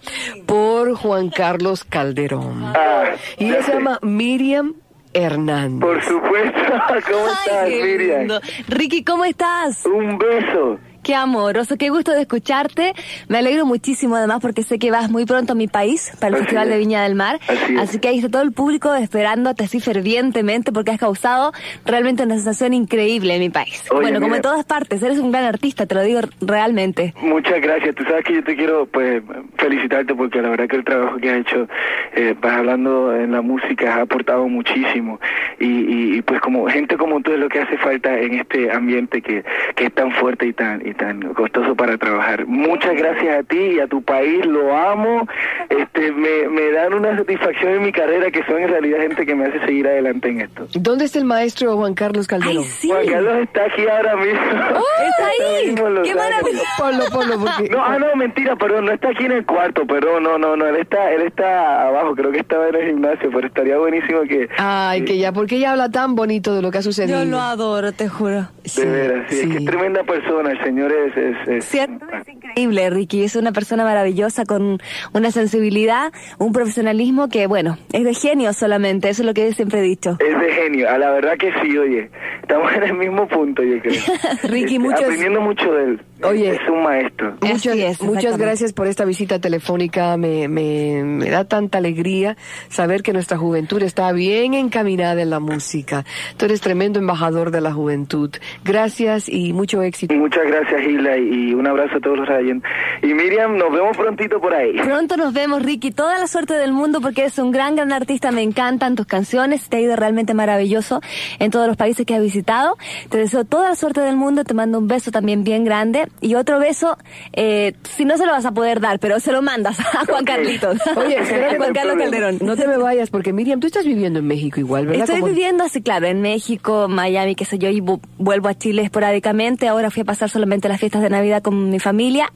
por 0.46 0.94
Juan 0.94 1.30
Carlos 1.30 1.84
Calderón. 1.84 2.62
ah, 2.64 3.04
Y 3.38 3.46
ella 3.46 3.62
se 3.62 3.72
llama 3.74 3.98
Miriam 4.02 4.74
Hernández. 5.22 5.80
Por 5.80 6.02
supuesto. 6.02 6.60
¿Cómo 7.10 7.28
estás, 7.28 7.64
qué 7.68 7.82
Miriam? 7.82 8.18
lindo. 8.20 8.40
Ricky, 8.68 9.04
¿cómo 9.04 9.24
estás? 9.24 9.84
Un 9.86 10.18
beso. 10.18 10.78
Qué 11.02 11.14
amoroso, 11.14 11.76
qué 11.78 11.90
gusto 11.90 12.12
de 12.12 12.22
escucharte. 12.22 12.92
Me 13.28 13.38
alegro 13.38 13.64
muchísimo 13.66 14.16
además 14.16 14.40
porque 14.40 14.62
sé 14.62 14.78
que 14.78 14.90
vas 14.90 15.10
muy 15.10 15.24
pronto 15.24 15.52
a 15.52 15.56
mi 15.56 15.68
país 15.68 16.12
para 16.20 16.28
el 16.28 16.34
Así 16.34 16.42
Festival 16.44 16.68
es. 16.68 16.74
de 16.74 16.78
Viña 16.78 17.02
del 17.02 17.14
Mar. 17.14 17.38
Así 17.48 17.76
es. 17.76 17.98
que 18.00 18.08
ahí 18.08 18.16
está 18.18 18.30
todo 18.30 18.42
el 18.42 18.52
público 18.52 18.94
esperándote 18.94 19.64
así 19.64 19.80
fervientemente 19.80 20.72
porque 20.72 20.90
has 20.90 20.98
causado 20.98 21.52
realmente 21.84 22.22
una 22.22 22.34
sensación 22.34 22.74
increíble 22.74 23.34
en 23.34 23.40
mi 23.40 23.50
país. 23.50 23.82
Oye, 23.90 24.00
bueno, 24.02 24.20
como 24.20 24.36
en 24.36 24.42
todas 24.42 24.64
partes, 24.64 25.02
eres 25.02 25.18
un 25.18 25.30
gran 25.30 25.44
artista, 25.44 25.86
te 25.86 25.94
lo 25.94 26.02
digo 26.02 26.20
realmente. 26.40 27.14
Muchas 27.22 27.60
gracias. 27.60 27.94
Tú 27.94 28.04
sabes 28.04 28.24
que 28.24 28.34
yo 28.34 28.44
te 28.44 28.56
quiero 28.56 28.86
pues 28.86 29.22
felicitarte 29.56 30.14
porque 30.14 30.42
la 30.42 30.50
verdad 30.50 30.68
que 30.68 30.76
el 30.76 30.84
trabajo 30.84 31.16
que 31.18 31.30
has 31.30 31.38
hecho, 31.40 31.68
eh, 32.14 32.34
vas 32.40 32.54
hablando 32.54 33.14
en 33.14 33.32
la 33.32 33.40
música, 33.40 33.96
ha 33.96 34.02
aportado 34.02 34.48
muchísimo. 34.48 35.20
Y, 35.58 35.66
y, 35.66 36.16
y, 36.18 36.22
pues 36.22 36.40
como 36.40 36.66
gente 36.68 36.96
como 36.96 37.20
tú 37.20 37.32
es 37.32 37.38
lo 37.38 37.48
que 37.48 37.60
hace 37.60 37.76
falta 37.78 38.18
en 38.18 38.34
este 38.34 38.70
ambiente 38.70 39.22
que, 39.22 39.44
que 39.74 39.86
es 39.86 39.92
tan 39.94 40.12
fuerte 40.12 40.46
y 40.46 40.52
tan 40.52 40.86
y 40.88 40.94
tan 40.94 41.34
costoso 41.34 41.74
para 41.74 41.96
trabajar. 41.98 42.46
Muchas 42.46 42.94
gracias 42.96 43.40
a 43.40 43.42
ti 43.42 43.58
y 43.58 43.80
a 43.80 43.86
tu 43.86 44.02
país. 44.02 44.44
Lo 44.46 44.76
amo. 44.76 45.26
Este 45.68 46.12
me, 46.12 46.48
me 46.48 46.72
dan 46.72 46.94
una 46.94 47.16
satisfacción 47.16 47.74
en 47.74 47.82
mi 47.82 47.92
carrera 47.92 48.30
que 48.30 48.42
son 48.44 48.58
en 48.58 48.68
realidad 48.68 49.00
gente 49.00 49.26
que 49.26 49.34
me 49.34 49.46
hace 49.46 49.60
seguir 49.60 49.86
adelante 49.86 50.28
en 50.28 50.40
esto. 50.42 50.66
¿Dónde 50.74 51.04
está 51.04 51.18
el 51.18 51.24
maestro 51.24 51.76
Juan 51.76 51.94
Carlos 51.94 52.26
Calderón? 52.26 52.58
¡Ay, 52.58 52.64
sí! 52.64 52.88
Juan 52.88 53.06
Carlos 53.06 53.34
está 53.42 53.64
aquí 53.64 53.82
ahora 53.86 54.16
mismo. 54.16 54.40
¡Está 54.48 55.26
ahí! 55.26 55.74
¡Qué 55.74 56.14
maravilla! 56.14 56.62
Ponlo, 56.78 57.04
ponlo, 57.12 57.38
porque... 57.38 57.68
No, 57.70 57.84
ah, 57.84 57.98
no, 57.98 58.16
mentira, 58.16 58.56
perdón, 58.56 58.86
no 58.86 58.92
está 58.92 59.08
aquí 59.10 59.24
en 59.24 59.32
el 59.32 59.46
cuarto, 59.46 59.86
perdón, 59.86 60.22
no, 60.22 60.38
no, 60.38 60.56
no, 60.56 60.66
él 60.66 60.76
está, 60.76 61.10
él 61.12 61.22
está 61.22 61.88
abajo, 61.88 62.14
creo 62.14 62.30
que 62.30 62.38
estaba 62.38 62.68
en 62.68 62.76
el 62.76 62.86
gimnasio, 62.86 63.30
pero 63.32 63.46
estaría 63.46 63.78
buenísimo 63.78 64.22
que... 64.22 64.48
Ay, 64.56 65.04
que 65.04 65.18
ya, 65.18 65.32
porque 65.32 65.56
ella 65.56 65.72
habla 65.72 65.90
tan 65.90 66.14
bonito 66.14 66.54
de 66.54 66.62
lo 66.62 66.70
que 66.70 66.78
ha 66.78 66.82
sucedido. 66.82 67.18
Yo 67.18 67.30
lo 67.30 67.40
adoro, 67.40 67.92
te 67.92 68.08
juro. 68.08 68.48
Sí, 68.64 68.82
de 68.82 68.90
veras, 68.90 69.26
sí, 69.28 69.40
es 69.40 69.46
que 69.46 69.50
sí. 69.50 69.56
es 69.58 69.64
tremenda 69.64 70.04
persona, 70.04 70.52
el 70.52 70.62
señor 70.62 70.77
es... 70.86 71.16
es, 71.16 71.48
es- 71.48 71.64
Cierto, 71.64 72.06
es 72.12 72.28
increíble, 72.28 72.90
Ricky. 72.90 73.24
Es 73.24 73.36
una 73.36 73.52
persona 73.52 73.84
maravillosa 73.84 74.44
con 74.44 74.78
una 75.12 75.30
sensibilidad, 75.30 76.12
un 76.38 76.52
profesionalismo 76.52 77.28
que, 77.28 77.46
bueno, 77.46 77.78
es 77.92 78.04
de 78.04 78.14
genio 78.14 78.52
solamente. 78.52 79.08
Eso 79.08 79.22
es 79.22 79.26
lo 79.26 79.34
que 79.34 79.48
yo 79.48 79.54
siempre 79.54 79.80
he 79.80 79.82
dicho. 79.82 80.16
es 80.20 80.40
de 80.40 80.52
genio, 80.52 80.88
a 80.88 80.98
la 80.98 81.10
verdad 81.10 81.36
que 81.38 81.50
sí, 81.62 81.76
oye, 81.76 82.10
estamos 82.42 82.72
en 82.74 82.82
el 82.84 82.94
mismo 82.94 83.26
punto, 83.28 83.62
yo 83.62 83.80
creo. 83.80 84.00
Ricky, 84.44 84.76
Este, 84.76 84.78
muchos- 84.78 85.02
Aprendiendo 85.02 85.40
mucho 85.40 85.72
de 85.72 85.84
él. 85.84 86.00
Oye. 86.22 86.50
es 86.50 86.68
un 86.68 86.82
maestro. 86.82 87.36
Muchas, 87.42 87.76
es, 87.76 88.02
muchas 88.02 88.36
gracias 88.38 88.72
por 88.72 88.88
esta 88.88 89.04
visita 89.04 89.38
telefónica. 89.40 90.16
Me, 90.16 90.48
me, 90.48 91.04
me 91.04 91.30
da 91.30 91.44
tanta 91.44 91.78
alegría 91.78 92.36
saber 92.68 93.02
que 93.04 93.12
nuestra 93.12 93.36
juventud 93.38 93.80
está 93.82 94.10
bien 94.12 94.54
encaminada 94.54 95.22
en 95.22 95.30
la 95.30 95.38
música. 95.38 96.04
Tú 96.36 96.46
eres 96.46 96.60
tremendo 96.60 96.98
embajador 96.98 97.52
de 97.52 97.60
la 97.60 97.72
juventud. 97.72 98.30
Gracias 98.64 99.28
y 99.28 99.52
mucho 99.52 99.80
éxito. 99.82 100.12
Muchas 100.14 100.44
gracias, 100.48 100.67
Hilda, 100.76 101.16
y 101.16 101.54
un 101.54 101.66
abrazo 101.66 101.96
a 101.96 102.00
todos 102.00 102.18
los 102.18 102.28
radiantes. 102.28 102.70
Y 103.02 103.14
Miriam, 103.14 103.56
nos 103.56 103.72
vemos 103.72 103.96
prontito 103.96 104.40
por 104.40 104.52
ahí. 104.54 104.72
Pronto 104.76 105.16
nos 105.16 105.32
vemos, 105.32 105.62
Ricky. 105.62 105.90
Toda 105.90 106.18
la 106.18 106.26
suerte 106.26 106.54
del 106.54 106.72
mundo 106.72 107.00
porque 107.00 107.22
eres 107.22 107.38
un 107.38 107.50
gran, 107.50 107.76
gran 107.76 107.92
artista. 107.92 108.30
Me 108.32 108.42
encantan 108.42 108.96
tus 108.96 109.06
canciones. 109.06 109.68
Te 109.68 109.78
ha 109.78 109.80
ido 109.80 109.96
realmente 109.96 110.34
maravilloso 110.34 111.00
en 111.38 111.50
todos 111.50 111.66
los 111.66 111.76
países 111.76 112.04
que 112.06 112.14
has 112.14 112.22
visitado. 112.22 112.76
Te 113.08 113.18
deseo 113.18 113.44
toda 113.44 113.68
la 113.70 113.74
suerte 113.76 114.00
del 114.00 114.16
mundo. 114.16 114.44
Te 114.44 114.54
mando 114.54 114.78
un 114.78 114.88
beso 114.88 115.10
también 115.10 115.44
bien 115.44 115.64
grande. 115.64 116.08
Y 116.20 116.34
otro 116.34 116.58
beso, 116.58 116.98
eh, 117.32 117.74
si 117.84 118.04
no 118.04 118.16
se 118.16 118.26
lo 118.26 118.32
vas 118.32 118.44
a 118.46 118.52
poder 118.52 118.80
dar, 118.80 118.98
pero 118.98 119.20
se 119.20 119.32
lo 119.32 119.42
mandas 119.42 119.78
a 119.80 120.04
Juan 120.06 120.22
Ok. 120.22 120.26
Carlitos. 120.26 120.78
Oye, 120.96 121.18
a 121.52 121.56
Juan 121.56 121.72
Carlos 121.72 121.96
Calderón. 121.98 122.38
No 122.40 122.56
te 122.56 122.66
me 122.66 122.76
vayas 122.78 123.10
porque 123.10 123.32
Miriam, 123.32 123.60
tú 123.60 123.66
estás 123.68 123.84
viviendo 123.86 124.18
en 124.18 124.26
México 124.26 124.58
igual, 124.58 124.86
¿verdad? 124.86 125.04
Estoy 125.04 125.20
Como- 125.20 125.32
viviendo 125.32 125.62
así, 125.64 125.82
claro, 125.82 126.06
en 126.06 126.20
México, 126.20 126.88
Miami, 126.88 127.34
qué 127.36 127.44
sé 127.44 127.58
yo, 127.58 127.68
y 127.68 127.80
vu- 127.80 128.00
vuelvo 128.18 128.48
a 128.48 128.54
Chile 128.54 128.82
esporádicamente. 128.82 129.68
Ahora 129.68 129.90
fui 129.90 130.02
a 130.02 130.04
pasar 130.04 130.28
solamente 130.30 130.57
las 130.66 130.80
fiestas 130.80 131.02
de 131.02 131.10
Navidad 131.10 131.42
con 131.42 131.70
mi 131.70 131.78
familia 131.78 132.32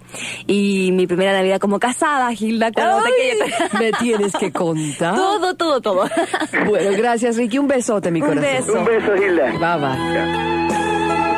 y 0.46 0.90
mi 0.92 1.08
primera 1.08 1.32
Navidad 1.32 1.58
como 1.58 1.80
casada, 1.80 2.30
Gilda, 2.32 2.68
yo 2.68 3.00
te- 3.02 3.78
me 3.78 3.90
tienes 3.92 4.32
que 4.36 4.52
contar. 4.52 5.16
Todo, 5.16 5.54
todo, 5.56 5.80
todo. 5.80 6.04
Bueno, 6.68 6.90
gracias 6.96 7.36
Ricky, 7.36 7.58
un 7.58 7.66
besote 7.66 8.10
mi 8.12 8.20
Un 8.22 8.28
corazón. 8.28 8.42
beso. 8.52 8.78
Un 8.78 8.84
beso, 8.84 9.16
Hilda. 9.16 9.46
Bye 9.58 9.78
bye. 9.80 11.31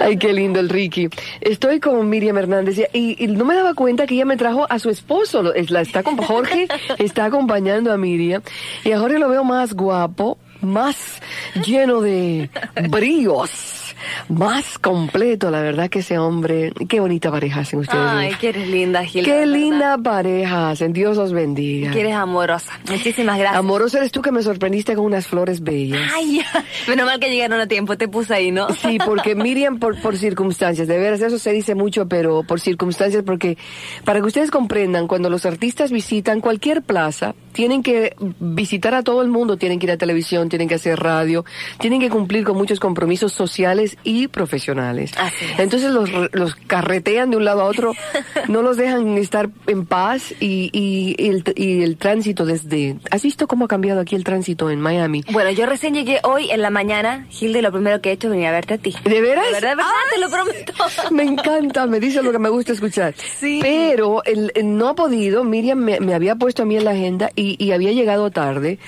Ay, 0.00 0.16
qué 0.16 0.32
lindo 0.32 0.60
el 0.60 0.68
Ricky. 0.68 1.08
Estoy 1.40 1.78
con 1.78 2.08
Miriam 2.08 2.38
Hernández 2.38 2.78
y, 2.92 3.22
y 3.22 3.26
no 3.28 3.44
me 3.44 3.54
daba 3.54 3.74
cuenta 3.74 4.06
que 4.06 4.14
ella 4.14 4.24
me 4.24 4.36
trajo 4.36 4.66
a 4.70 4.78
su 4.78 4.88
esposo. 4.88 5.42
La 5.42 5.80
está 5.82 6.02
con 6.02 6.16
Jorge, 6.16 6.68
está 6.98 7.26
acompañando 7.26 7.92
a 7.92 7.96
Miriam 7.96 8.42
y 8.84 8.92
a 8.92 8.98
Jorge 8.98 9.18
lo 9.18 9.28
veo 9.28 9.44
más 9.44 9.74
guapo, 9.74 10.38
más 10.62 11.20
lleno 11.66 12.00
de 12.00 12.48
bríos, 12.88 13.79
más 14.28 14.78
completo. 14.78 15.50
La 15.50 15.60
verdad 15.60 15.88
que 15.88 16.00
ese 16.00 16.18
hombre, 16.18 16.72
qué 16.88 17.00
bonita 17.00 17.30
pareja 17.30 17.60
hacen 17.60 17.80
ustedes. 17.80 18.04
Ay, 18.04 18.34
que 18.40 18.50
eres 18.50 18.68
linda, 18.68 19.04
Gilda. 19.04 19.30
qué 19.30 19.46
linda 19.46 19.98
pareja 19.98 20.70
hacen. 20.70 20.92
Dios 20.92 21.16
los 21.16 21.32
bendiga. 21.32 21.90
Que 21.90 22.00
eres 22.00 22.14
amorosa. 22.14 22.72
Muchísimas 22.88 23.38
gracias. 23.38 23.58
Amoroso 23.58 23.98
eres 23.98 24.12
tú 24.12 24.22
que 24.22 24.32
me 24.32 24.42
sorprendiste 24.42 24.94
con 24.94 25.04
unas 25.04 25.26
flores 25.26 25.62
bellas. 25.62 26.00
Ay, 26.14 26.40
menos 26.88 27.06
mal 27.06 27.20
que 27.20 27.30
llegaron 27.30 27.60
a 27.60 27.66
tiempo, 27.66 27.96
te 27.96 28.08
puse 28.08 28.34
ahí, 28.34 28.50
¿no? 28.50 28.68
Sí, 28.70 28.98
porque 29.04 29.34
Miriam, 29.34 29.78
por, 29.78 30.00
por 30.00 30.16
circunstancias, 30.16 30.88
de 30.88 30.98
veras, 30.98 31.20
eso 31.20 31.38
se 31.38 31.52
dice 31.52 31.74
mucho, 31.74 32.08
pero 32.08 32.42
por 32.42 32.60
circunstancias, 32.60 33.22
porque 33.24 33.56
para 34.04 34.20
que 34.20 34.26
ustedes 34.26 34.50
comprendan, 34.50 35.06
cuando 35.06 35.30
los 35.30 35.46
artistas 35.46 35.90
visitan 35.92 36.40
cualquier 36.40 36.82
plaza, 36.82 37.34
tienen 37.52 37.82
que 37.82 38.14
visitar 38.38 38.94
a 38.94 39.02
todo 39.02 39.22
el 39.22 39.28
mundo, 39.28 39.56
tienen 39.56 39.78
que 39.78 39.86
ir 39.86 39.92
a 39.92 39.96
televisión, 39.96 40.48
tienen 40.48 40.68
que 40.68 40.76
hacer 40.76 40.98
radio, 40.98 41.44
tienen 41.78 42.00
que 42.00 42.10
cumplir 42.10 42.44
con 42.44 42.56
muchos 42.56 42.80
compromisos 42.80 43.32
sociales 43.32 43.89
y 44.04 44.28
profesionales. 44.28 45.12
Así 45.16 45.44
es. 45.44 45.58
Entonces 45.58 45.90
los, 45.90 46.10
los 46.32 46.54
carretean 46.54 47.30
de 47.30 47.36
un 47.36 47.44
lado 47.44 47.62
a 47.62 47.64
otro, 47.64 47.92
no 48.48 48.62
los 48.62 48.76
dejan 48.76 49.16
estar 49.18 49.50
en 49.66 49.86
paz 49.86 50.32
y, 50.40 50.70
y, 50.72 51.14
y 51.18 51.28
el, 51.28 51.44
y 51.56 51.82
el 51.82 51.96
tránsito 51.96 52.44
desde... 52.44 52.96
¿Has 53.10 53.22
visto 53.22 53.46
cómo 53.46 53.66
ha 53.66 53.68
cambiado 53.68 54.00
aquí 54.00 54.16
el 54.16 54.24
tránsito 54.24 54.70
en 54.70 54.80
Miami? 54.80 55.24
Bueno, 55.32 55.50
yo 55.50 55.66
recién 55.66 55.94
llegué 55.94 56.20
hoy 56.22 56.50
en 56.50 56.62
la 56.62 56.70
mañana, 56.70 57.26
Gilda, 57.30 57.58
y 57.58 57.62
lo 57.62 57.72
primero 57.72 58.00
que 58.00 58.10
he 58.10 58.12
hecho 58.12 58.28
es 58.28 58.32
venir 58.32 58.46
a 58.46 58.52
verte 58.52 58.74
a 58.74 58.78
ti. 58.78 58.94
¿De 59.04 59.20
veras? 59.20 59.46
De 59.46 59.52
verdad, 59.52 59.70
de 59.70 59.76
verdad, 59.76 59.90
te 60.14 60.20
lo 60.20 60.30
prometo. 60.30 60.72
Me 61.10 61.22
encanta, 61.24 61.86
me 61.86 62.00
dice 62.00 62.22
lo 62.22 62.32
que 62.32 62.38
me 62.38 62.48
gusta 62.48 62.72
escuchar. 62.72 63.14
Sí. 63.38 63.58
Pero 63.62 64.22
el, 64.24 64.52
el 64.54 64.76
no 64.76 64.88
ha 64.88 64.94
podido, 64.94 65.44
Miriam 65.44 65.78
me, 65.78 66.00
me 66.00 66.14
había 66.14 66.36
puesto 66.36 66.62
a 66.62 66.66
mí 66.66 66.76
en 66.76 66.84
la 66.84 66.92
agenda 66.92 67.30
y, 67.34 67.62
y 67.62 67.72
había 67.72 67.92
llegado 67.92 68.30
tarde 68.30 68.78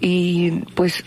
y 0.00 0.50
pues 0.74 1.04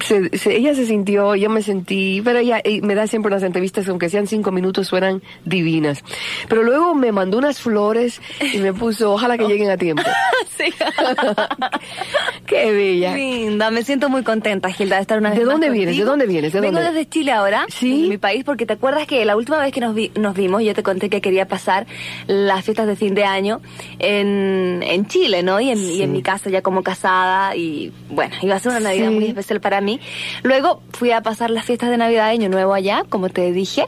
se- 0.00 0.36
se- 0.36 0.56
ella 0.56 0.74
se 0.74 0.86
sintió, 0.86 1.34
yo 1.34 1.50
me 1.50 1.62
sentí, 1.62 2.20
pero 2.24 2.38
ella 2.38 2.60
eh, 2.64 2.80
me 2.82 2.94
da 2.94 3.06
siempre 3.06 3.28
unas 3.32 3.42
entrevistas, 3.42 3.88
aunque 3.88 4.08
sean 4.08 4.26
cinco 4.26 4.50
minutos, 4.52 4.86
suenan 4.88 5.22
divinas. 5.44 6.02
Pero 6.48 6.62
luego 6.62 6.94
me 6.94 7.12
mandó 7.12 7.38
unas 7.38 7.60
flores 7.60 8.20
y 8.52 8.58
me 8.58 8.72
puso, 8.72 9.12
ojalá 9.12 9.38
que 9.38 9.46
lleguen 9.46 9.70
a 9.70 9.76
tiempo. 9.76 10.02
sí. 10.56 10.64
Qué 12.46 12.70
bella. 12.72 13.14
Linda, 13.14 13.70
me 13.70 13.82
siento 13.84 14.08
muy 14.08 14.22
contenta, 14.22 14.70
Gilda, 14.70 14.96
de 14.96 15.02
estar 15.02 15.18
una 15.18 15.30
¿De 15.30 15.38
vez 15.38 15.46
más 15.46 15.54
dónde 15.54 15.70
vienes? 15.70 15.96
¿De 15.96 16.04
dónde 16.04 16.26
vienes? 16.26 16.52
¿De 16.52 16.60
Vengo 16.60 16.74
dónde? 16.78 16.92
desde 16.92 17.08
Chile 17.08 17.32
ahora, 17.32 17.64
¿Sí? 17.68 18.02
de 18.02 18.08
mi 18.08 18.18
país, 18.18 18.44
porque 18.44 18.66
te 18.66 18.74
acuerdas 18.74 19.06
que 19.06 19.24
la 19.24 19.36
última 19.36 19.58
vez 19.60 19.72
que 19.72 19.80
nos, 19.80 19.94
vi- 19.94 20.10
nos 20.14 20.34
vimos, 20.34 20.62
yo 20.62 20.74
te 20.74 20.82
conté 20.82 21.08
que 21.08 21.20
quería 21.20 21.46
pasar 21.48 21.86
las 22.26 22.64
fiestas 22.64 22.86
de 22.86 22.96
fin 22.96 23.14
de 23.14 23.24
año 23.24 23.60
en, 23.98 24.82
en 24.82 25.06
Chile, 25.06 25.42
¿no? 25.42 25.60
Y 25.60 25.70
en, 25.70 25.78
y 25.78 26.02
en 26.02 26.12
mi 26.12 26.22
casa 26.22 26.50
ya 26.50 26.62
como 26.62 26.82
casada, 26.82 27.56
y 27.56 27.92
bueno, 28.10 28.34
iba 28.42 28.54
a 28.56 28.58
ser 28.58 28.70
una 28.72 28.80
Navidad 28.80 29.08
Sí. 29.08 29.14
muy 29.14 29.24
especial 29.26 29.60
para 29.60 29.73
mí. 29.80 30.00
Luego 30.42 30.82
fui 30.92 31.10
a 31.12 31.20
pasar 31.22 31.50
las 31.50 31.64
fiestas 31.64 31.90
de 31.90 31.96
Navidad 31.96 32.26
Año 32.28 32.48
Nuevo 32.48 32.74
allá, 32.74 33.02
como 33.08 33.28
te 33.28 33.52
dije. 33.52 33.86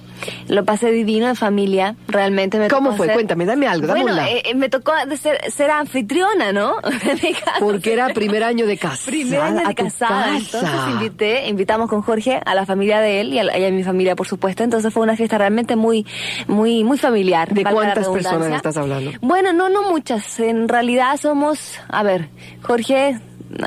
Lo 0.48 0.64
pasé 0.64 0.90
divino 0.90 1.28
en 1.28 1.36
familia, 1.36 1.96
realmente 2.08 2.58
me 2.58 2.68
¿Cómo 2.68 2.86
tocó 2.90 2.96
fue? 2.98 3.06
ser- 3.06 3.14
Cuéntame, 3.14 3.44
dame 3.46 3.66
algo, 3.66 3.86
dame 3.86 4.00
Bueno, 4.02 4.16
un 4.16 4.24
lado. 4.24 4.36
eh, 4.36 4.42
eh, 4.46 4.54
me 4.54 4.68
tocó 4.68 4.92
ser, 5.20 5.50
ser 5.50 5.70
anfitriona, 5.70 6.52
¿no? 6.52 6.74
Porque 7.60 7.92
era 7.92 8.08
primer 8.10 8.42
año 8.44 8.66
de 8.66 8.76
casa. 8.78 9.02
Primer 9.06 9.40
año 9.40 9.66
de 9.66 9.74
casada, 9.74 10.24
casa. 10.24 10.36
entonces 10.38 10.70
invité, 10.92 11.48
invitamos 11.48 11.88
con 11.88 12.02
Jorge 12.02 12.40
a 12.44 12.54
la 12.54 12.66
familia 12.66 13.00
de 13.00 13.20
él 13.20 13.32
y 13.32 13.38
a, 13.38 13.44
la- 13.44 13.58
y 13.58 13.64
a 13.64 13.70
mi 13.70 13.82
familia, 13.84 14.16
por 14.16 14.26
supuesto. 14.26 14.62
Entonces 14.64 14.92
fue 14.92 15.02
una 15.02 15.16
fiesta 15.16 15.38
realmente 15.38 15.76
muy, 15.76 16.06
muy, 16.46 16.84
muy 16.84 16.98
familiar. 16.98 17.52
¿De 17.52 17.62
cuántas 17.64 18.08
personas 18.08 18.48
estás 18.52 18.76
hablando? 18.76 19.12
Bueno, 19.20 19.52
no, 19.52 19.68
no 19.68 19.90
muchas. 19.90 20.38
En 20.40 20.68
realidad 20.68 21.16
somos, 21.20 21.78
a 21.88 22.02
ver, 22.02 22.28
Jorge, 22.62 23.18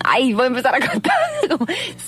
ay, 0.03 0.33
voy 0.33 0.43
a 0.43 0.47
empezar 0.47 0.75
a 0.75 0.79
contar. 0.89 1.13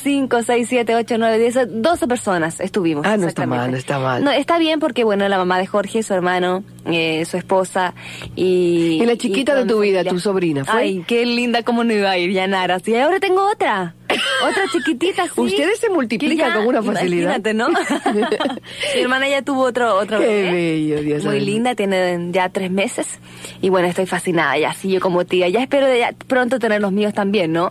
Como 0.01 0.11
Cinco, 0.11 0.43
seis, 0.43 0.67
siete, 0.67 0.95
ocho, 0.95 1.17
nueve, 1.17 1.37
diez, 1.37 1.57
doce 1.69 2.07
personas 2.07 2.59
estuvimos. 2.59 3.05
Ah, 3.05 3.17
no 3.17 3.27
está 3.27 3.45
mal, 3.45 3.71
no 3.71 3.77
está 3.77 3.99
mal. 3.99 4.23
No, 4.23 4.31
está 4.31 4.57
bien 4.57 4.79
porque, 4.79 5.03
bueno, 5.03 5.27
la 5.29 5.37
mamá 5.37 5.59
de 5.59 5.67
Jorge, 5.67 6.01
su 6.03 6.13
hermano, 6.13 6.63
eh, 6.85 7.23
su 7.25 7.37
esposa 7.37 7.93
y... 8.35 8.99
Y 9.01 9.05
la 9.05 9.15
chiquita 9.15 9.53
de 9.53 9.61
toda 9.61 9.73
tu 9.73 9.81
vida, 9.81 10.03
tu 10.03 10.19
sobrina, 10.19 10.65
¿fue? 10.65 10.81
Ay, 10.81 11.05
qué 11.07 11.25
linda, 11.25 11.63
cómo 11.63 11.83
no 11.83 11.93
iba 11.93 12.09
a 12.09 12.17
ir, 12.17 12.31
Yanara. 12.31 12.79
Sí, 12.79 12.95
ahora 12.95 13.19
tengo 13.19 13.47
otra. 13.49 13.95
Otra 14.43 14.63
chiquitita, 14.71 15.25
sí. 15.25 15.41
Ustedes 15.41 15.79
se 15.79 15.89
multiplican 15.89 16.53
con 16.53 16.67
una 16.67 16.81
facilidad. 16.81 17.35
Imagínate, 17.37 17.53
¿no? 17.53 17.69
Mi 18.95 19.01
hermana 19.01 19.27
ya 19.29 19.41
tuvo 19.41 19.63
otro, 19.63 19.95
otro 19.97 20.19
Qué 20.19 20.25
bebé. 20.25 20.51
bello, 20.51 21.01
Dios 21.01 21.23
Muy 21.23 21.39
linda, 21.39 21.75
tiene 21.75 22.29
ya 22.31 22.49
tres 22.49 22.71
meses. 22.71 23.19
Y 23.61 23.69
bueno, 23.69 23.87
estoy 23.87 24.05
fascinada 24.05 24.57
ya, 24.57 24.73
sí, 24.73 24.91
yo 24.91 24.99
como 24.99 25.25
tía. 25.25 25.49
Ya 25.49 25.61
espero 25.61 25.87
de 25.87 25.99
ya 25.99 26.13
pronto 26.27 26.59
tener 26.59 26.81
los 26.81 26.91
míos 26.91 27.13
también, 27.13 27.53
¿no? 27.53 27.69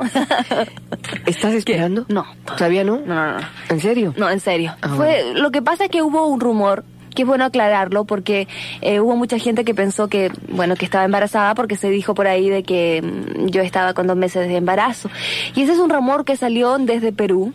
¿Estás 1.27 1.55
esperando? 1.55 2.05
No. 2.09 2.25
¿Todavía 2.57 2.85
no? 2.85 2.99
No, 2.99 3.15
no, 3.15 3.41
no. 3.41 3.47
¿En 3.69 3.81
serio? 3.81 4.15
No, 4.17 4.31
en 4.31 4.41
serio. 4.41 4.75
Ah, 4.83 4.95
Fue, 4.97 5.33
lo 5.35 5.51
que 5.51 5.63
pasa 5.63 5.85
es 5.85 5.91
que 5.91 6.03
hubo 6.03 6.27
un 6.27 6.41
rumor 6.41 6.85
que 7.14 7.23
es 7.23 7.29
bueno 7.29 7.45
aclararlo 7.45 8.05
porque 8.05 8.49
eh, 8.81 9.00
hubo 9.00 9.17
mucha 9.17 9.38
gente 9.38 9.64
que 9.64 9.75
pensó 9.75 10.09
que, 10.09 10.31
bueno, 10.49 10.76
que 10.76 10.85
estaba 10.85 11.05
embarazada 11.05 11.55
porque 11.55 11.76
se 11.76 11.90
dijo 11.90 12.14
por 12.14 12.26
ahí 12.26 12.49
de 12.49 12.62
que 12.62 13.02
mm, 13.02 13.47
yo 13.47 13.62
estaba 13.62 13.95
con 13.95 14.07
dos 14.07 14.17
meses 14.17 14.49
de 14.49 14.57
embarazo. 14.57 15.11
Y 15.55 15.62
ese 15.62 15.73
es 15.73 15.79
un 15.79 15.90
rumor 15.90 16.25
que 16.25 16.37
salió 16.37 16.79
desde 16.79 17.12
Perú. 17.12 17.52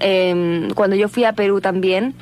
Eh, 0.00 0.68
cuando 0.74 0.96
yo 0.96 1.08
fui 1.08 1.24
a 1.24 1.32
Perú 1.32 1.60
también, 1.60 2.14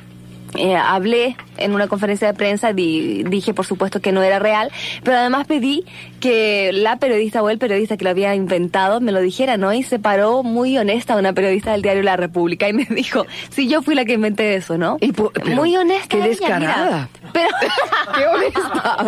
eh, 0.55 0.75
hablé 0.75 1.35
en 1.57 1.73
una 1.73 1.87
conferencia 1.87 2.27
de 2.27 2.33
prensa, 2.33 2.73
di- 2.73 3.23
dije 3.23 3.53
por 3.53 3.65
supuesto 3.65 3.99
que 4.01 4.11
no 4.11 4.21
era 4.23 4.39
real, 4.39 4.71
pero 5.03 5.17
además 5.17 5.47
pedí 5.47 5.85
que 6.19 6.71
la 6.73 6.97
periodista 6.97 7.41
o 7.43 7.49
el 7.49 7.57
periodista 7.57 7.97
que 7.97 8.03
lo 8.05 8.09
había 8.11 8.33
inventado 8.35 9.01
me 9.01 9.11
lo 9.11 9.19
dijera, 9.19 9.57
¿no? 9.57 9.73
Y 9.73 9.83
se 9.83 9.99
paró 9.99 10.43
muy 10.43 10.77
honesta 10.77 11.15
una 11.17 11.33
periodista 11.33 11.71
del 11.73 11.81
diario 11.81 12.03
La 12.03 12.15
República 12.17 12.67
y 12.69 12.73
me 12.73 12.85
dijo, 12.85 13.25
sí, 13.49 13.67
yo 13.67 13.81
fui 13.81 13.95
la 13.95 14.05
que 14.05 14.13
inventé 14.13 14.55
eso, 14.55 14.77
¿no? 14.77 14.97
Y 15.01 15.11
po- 15.11 15.31
pero 15.33 15.47
muy 15.55 15.75
honesta. 15.75 16.07
qué 16.07 16.21
descarada. 16.21 17.09
Pero, 17.33 17.49
¡Qué 18.17 18.27
honesta! 18.27 19.05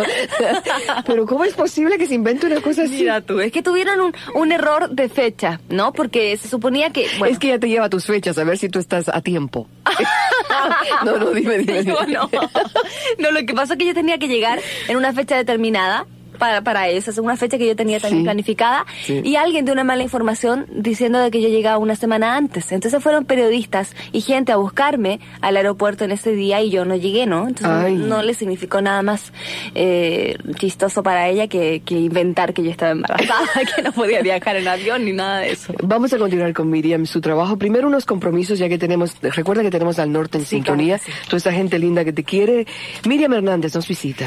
Pero 1.06 1.26
¿cómo 1.26 1.44
es 1.44 1.54
posible 1.54 1.98
que 1.98 2.06
se 2.06 2.14
invente 2.14 2.46
una 2.46 2.60
cosa 2.60 2.82
así? 2.82 2.96
mira 3.00 3.20
tú, 3.20 3.40
es 3.40 3.52
que 3.52 3.62
tuvieron 3.62 4.00
un, 4.00 4.14
un 4.34 4.52
error 4.52 4.90
de 4.90 5.08
fecha, 5.08 5.60
¿no? 5.68 5.92
Porque 5.92 6.36
se 6.36 6.48
suponía 6.48 6.90
que, 6.90 7.06
bueno, 7.18 7.32
Es 7.32 7.38
que 7.38 7.48
ya 7.48 7.58
te 7.58 7.68
lleva 7.68 7.88
tus 7.88 8.04
fechas, 8.06 8.36
a 8.38 8.44
ver 8.44 8.58
si 8.58 8.68
tú 8.68 8.78
estás 8.78 9.08
a 9.08 9.20
tiempo. 9.20 9.66
no, 11.04 11.16
no, 11.18 11.30
dime, 11.30 11.58
dime. 11.58 11.82
dime. 11.82 11.92
No, 11.92 12.28
no. 12.32 12.35
No, 13.18 13.30
lo 13.30 13.44
que 13.46 13.54
pasó 13.54 13.74
es 13.74 13.78
que 13.78 13.86
yo 13.86 13.94
tenía 13.94 14.18
que 14.18 14.28
llegar 14.28 14.60
en 14.88 14.96
una 14.96 15.12
fecha 15.12 15.36
determinada 15.36 16.06
para, 16.36 16.62
para 16.62 16.88
eso, 16.88 17.10
es 17.10 17.18
una 17.18 17.36
fecha 17.36 17.58
que 17.58 17.66
yo 17.66 17.76
tenía 17.76 17.98
también 18.00 18.22
Sí. 18.22 18.24
planificada, 18.24 18.86
Sí. 19.04 19.20
y 19.24 19.36
alguien 19.36 19.64
dio 19.64 19.72
una 19.74 19.84
mala 19.84 20.02
información 20.02 20.66
diciendo 20.70 21.18
de 21.18 21.30
que 21.30 21.40
yo 21.42 21.48
llegaba 21.48 21.78
una 21.78 21.96
semana 21.96 22.36
antes. 22.36 22.72
Entonces 22.72 23.02
fueron 23.02 23.24
periodistas 23.24 23.94
y 24.12 24.20
gente 24.20 24.52
a 24.52 24.56
buscarme 24.56 25.20
al 25.40 25.56
aeropuerto 25.56 26.04
en 26.04 26.12
ese 26.12 26.32
día 26.32 26.60
y 26.62 26.70
yo 26.70 26.84
no 26.84 26.96
llegué, 26.96 27.26
¿no? 27.26 27.48
Entonces 27.48 27.66
Ay. 27.86 27.94
no 27.94 28.22
le 28.22 28.34
significó 28.34 28.80
nada 28.80 29.02
más 29.02 29.32
eh, 29.74 30.36
chistoso 30.58 31.02
para 31.02 31.28
ella 31.28 31.48
que, 31.48 31.82
que 31.84 31.94
inventar 31.98 32.54
que 32.54 32.62
yo 32.62 32.70
estaba 32.70 32.92
embarazada, 32.92 33.46
que 33.76 33.82
no 33.82 33.92
podía 33.92 34.22
viajar 34.22 34.56
en 34.56 34.68
avión 34.68 35.04
ni 35.04 35.12
nada 35.12 35.40
de 35.40 35.52
eso. 35.52 35.72
Vamos 35.82 36.12
a 36.12 36.18
continuar 36.18 36.52
con 36.54 36.70
Miriam, 36.70 37.06
su 37.06 37.20
trabajo. 37.20 37.56
Primero 37.58 37.88
unos 37.88 38.04
compromisos, 38.06 38.58
ya 38.58 38.68
que 38.68 38.78
tenemos, 38.78 39.16
recuerda 39.22 39.62
que 39.62 39.70
tenemos 39.70 39.98
al 39.98 40.12
norte 40.12 40.38
en 40.38 40.44
Sí, 40.44 40.56
sintonía, 40.56 40.98
claro 40.98 41.12
sí. 41.20 41.26
toda 41.26 41.38
esta 41.38 41.52
gente 41.52 41.78
linda 41.78 42.04
que 42.04 42.12
te 42.12 42.24
quiere. 42.24 42.66
Miriam 43.06 43.32
Hernández 43.34 43.74
nos 43.74 43.86
visita. 43.88 44.26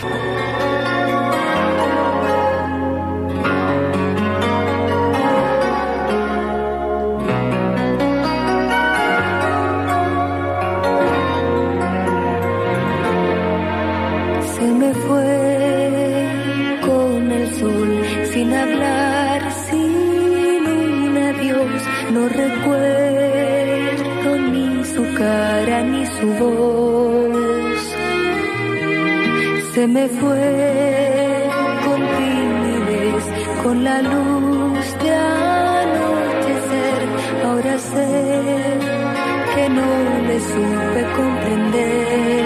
Ni 25.19 26.05
su 26.05 26.27
voz. 26.39 27.79
Se 29.73 29.87
me 29.87 30.07
fue 30.07 31.49
con 31.85 31.99
timidez, 32.17 33.23
con 33.63 33.83
la 33.83 34.01
luz 34.01 34.97
de 35.03 35.11
anochecer. 35.11 36.99
Ahora 37.45 37.77
sé 37.77 38.07
que 39.55 39.69
no 39.69 39.91
le 40.27 40.39
supe 40.39 41.01
comprender. 41.17 42.45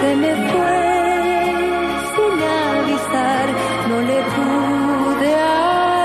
Se 0.00 0.16
me 0.22 0.32
fue 0.50 0.78
sin 2.12 2.36
avisar, 2.64 3.46
no 3.90 3.96
le 4.10 4.18
pude 4.36 5.32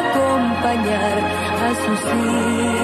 acompañar 0.04 1.18
a 1.66 1.70
su 1.84 1.92
cita 2.08 2.81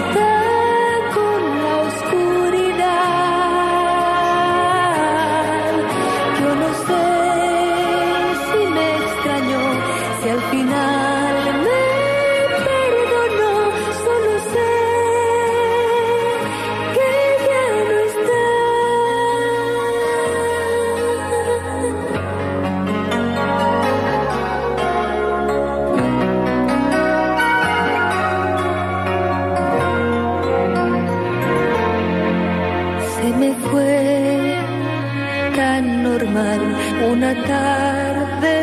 tarde, 37.46 38.56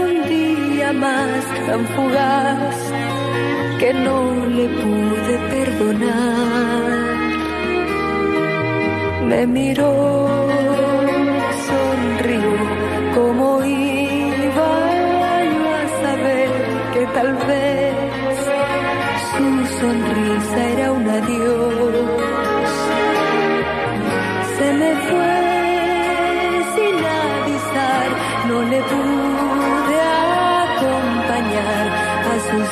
un 0.00 0.28
día 0.28 0.92
más 0.92 1.44
tan 1.66 1.86
fugaz 1.94 2.76
que 3.78 3.92
no 3.94 4.46
le 4.46 4.66
pude 4.82 5.34
perdonar. 5.50 7.04
Me 9.28 9.46
miró, 9.46 10.26
sonrió, 11.68 12.52
como 13.14 13.64
iba 13.64 14.72
a 15.80 15.88
saber 16.02 16.50
que 16.92 17.06
tal 17.16 17.32
vez 17.50 17.94
su 19.30 19.46
sonrisa 19.80 20.60
era 20.74 20.92
un 20.92 21.08
adiós. 21.08 21.73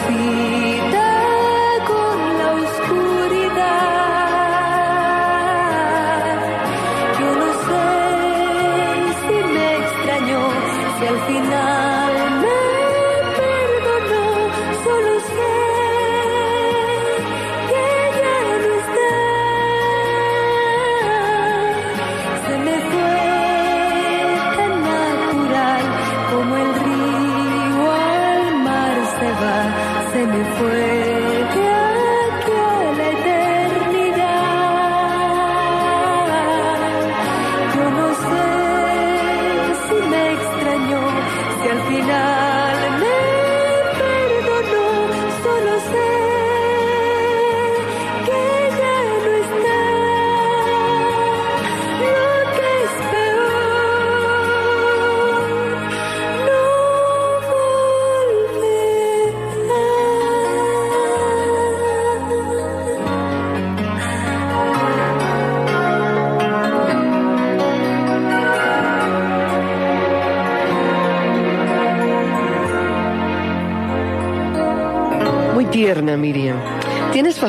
A 0.09 0.72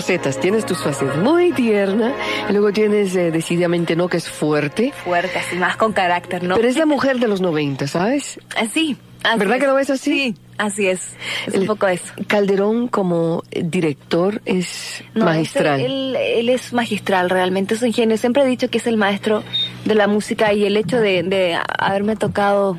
facetas, 0.04 0.38
tienes 0.40 0.66
tus 0.66 0.80
facetas. 0.84 1.16
Muy 1.18 1.54
tierna. 1.54 2.14
Y 2.50 2.52
luego 2.52 2.74
tienes 2.74 3.16
eh, 3.16 3.32
decididamente 3.32 3.96
no, 3.96 4.10
que 4.10 4.18
es 4.18 4.28
fuerte. 4.28 4.92
Fuerte, 5.06 5.38
así 5.40 5.56
más 5.56 5.78
con 5.78 5.94
carácter, 5.94 6.44
¿no? 6.44 6.56
Pero 6.56 6.68
es 6.68 6.76
la 6.78 6.86
mujer 6.86 7.20
de 7.20 7.28
los 7.30 7.40
90, 7.40 7.88
¿sabes? 7.88 8.38
Así. 8.58 8.98
así 9.24 9.40
¿Verdad 9.40 9.56
es. 9.56 9.62
que 9.62 9.68
lo 9.68 9.76
ves 9.76 9.90
así? 9.90 10.12
Sí, 10.12 10.36
así 10.58 10.88
es. 10.88 11.16
Es 11.48 11.54
El- 11.54 11.62
un 11.62 11.68
poco 11.68 11.88
eso. 11.88 12.14
Calderón 12.28 12.90
como 12.90 13.44
eh, 13.52 13.62
director 13.64 14.42
es 14.46 15.04
No, 15.16 15.24
magistral. 15.26 15.80
este, 15.80 15.86
él, 15.86 16.16
él 16.18 16.50
es 16.50 16.74
magistral, 16.74 17.30
realmente 17.30 17.76
es 17.76 17.82
un 17.82 17.94
genio. 17.94 18.18
Siempre 18.18 18.44
he 18.44 18.48
dicho 18.48 18.70
que 18.70 18.80
es 18.80 18.88
el 18.88 18.98
maestro 18.98 19.42
de 19.86 19.96
la 19.96 20.08
música 20.08 20.52
y 20.52 20.66
el 20.66 20.76
hecho 20.76 21.00
de, 21.00 21.24
de 21.24 21.58
haberme 21.80 22.18
tocado 22.18 22.78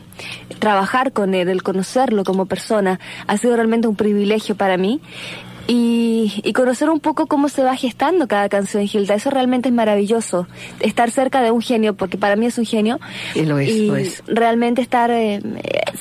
trabajar 0.59 1.13
con 1.13 1.35
él, 1.35 1.49
el 1.49 1.63
conocerlo 1.63 2.23
como 2.25 2.47
persona, 2.47 3.01
ha 3.27 3.37
sido 3.39 3.57
realmente 3.57 3.89
un 3.89 3.97
privilegio 3.97 4.55
para 4.57 4.77
mí. 4.77 5.01
Y, 5.67 6.43
y 6.45 6.53
conocer 6.53 6.91
un 6.91 7.01
poco 7.01 7.27
cómo 7.27 7.49
se 7.49 7.63
va 7.63 7.75
gestando 7.77 8.29
cada 8.29 8.49
canción, 8.49 8.87
Gilda. 8.87 9.15
Eso 9.15 9.31
realmente 9.31 9.69
es 9.71 9.75
maravilloso. 9.75 10.47
Estar 10.81 11.11
cerca 11.11 11.43
de 11.43 11.51
un 11.51 11.63
genio, 11.63 11.95
porque 11.95 12.19
para 12.19 12.37
mí 12.37 12.47
es 12.47 12.59
un 12.59 12.67
genio. 12.67 12.99
Y 13.35 13.43
lo 13.47 13.59
es, 13.59 13.71
y 13.71 13.87
lo 13.87 13.97
es. 13.97 14.23
realmente 14.27 14.83
estar 14.83 15.11
eh, 15.11 15.41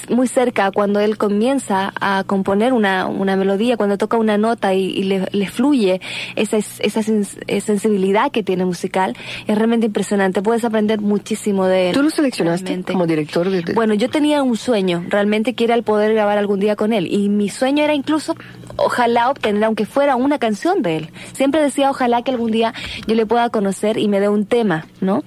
muy 0.09 0.27
cerca 0.27 0.71
cuando 0.71 0.99
él 0.99 1.17
comienza 1.17 1.93
a 2.01 2.23
componer 2.25 2.73
una, 2.73 3.07
una 3.07 3.35
melodía, 3.37 3.77
cuando 3.77 3.97
toca 3.97 4.17
una 4.17 4.37
nota 4.37 4.73
y, 4.73 4.85
y 4.85 5.03
le, 5.03 5.27
le 5.31 5.47
fluye 5.47 6.01
esa, 6.35 6.57
es- 6.57 6.79
esa 6.79 7.01
sens- 7.01 7.37
sensibilidad 7.61 8.31
que 8.31 8.43
tiene 8.43 8.65
musical, 8.65 9.15
es 9.47 9.55
realmente 9.57 9.85
impresionante. 9.85 10.41
Puedes 10.41 10.65
aprender 10.65 10.99
muchísimo 10.99 11.65
de 11.67 11.89
él. 11.89 11.95
¿Tú 11.95 12.03
lo 12.03 12.09
seleccionaste 12.09 12.65
realmente. 12.65 12.91
como 12.93 13.07
director 13.07 13.49
de- 13.49 13.73
Bueno, 13.73 13.93
yo 13.93 14.09
tenía 14.09 14.43
un 14.43 14.57
sueño, 14.57 15.05
realmente 15.07 15.53
que 15.53 15.63
era 15.63 15.75
el 15.75 15.83
poder 15.83 16.13
grabar 16.13 16.37
algún 16.37 16.59
día 16.59 16.75
con 16.75 16.91
él. 16.91 17.07
Y 17.09 17.29
mi 17.29 17.47
sueño 17.49 17.83
era 17.83 17.93
incluso 17.93 18.35
ojalá 18.75 19.29
obtener, 19.29 19.63
aunque 19.63 19.85
fuera 19.85 20.15
una 20.15 20.39
canción 20.39 20.81
de 20.81 20.97
él. 20.97 21.09
Siempre 21.33 21.61
decía, 21.61 21.89
ojalá 21.89 22.21
que 22.21 22.31
algún 22.31 22.51
día 22.51 22.73
yo 23.07 23.15
le 23.15 23.25
pueda 23.25 23.49
conocer 23.49 23.97
y 23.97 24.07
me 24.07 24.19
dé 24.19 24.29
un 24.29 24.45
tema, 24.45 24.87
¿no? 25.01 25.23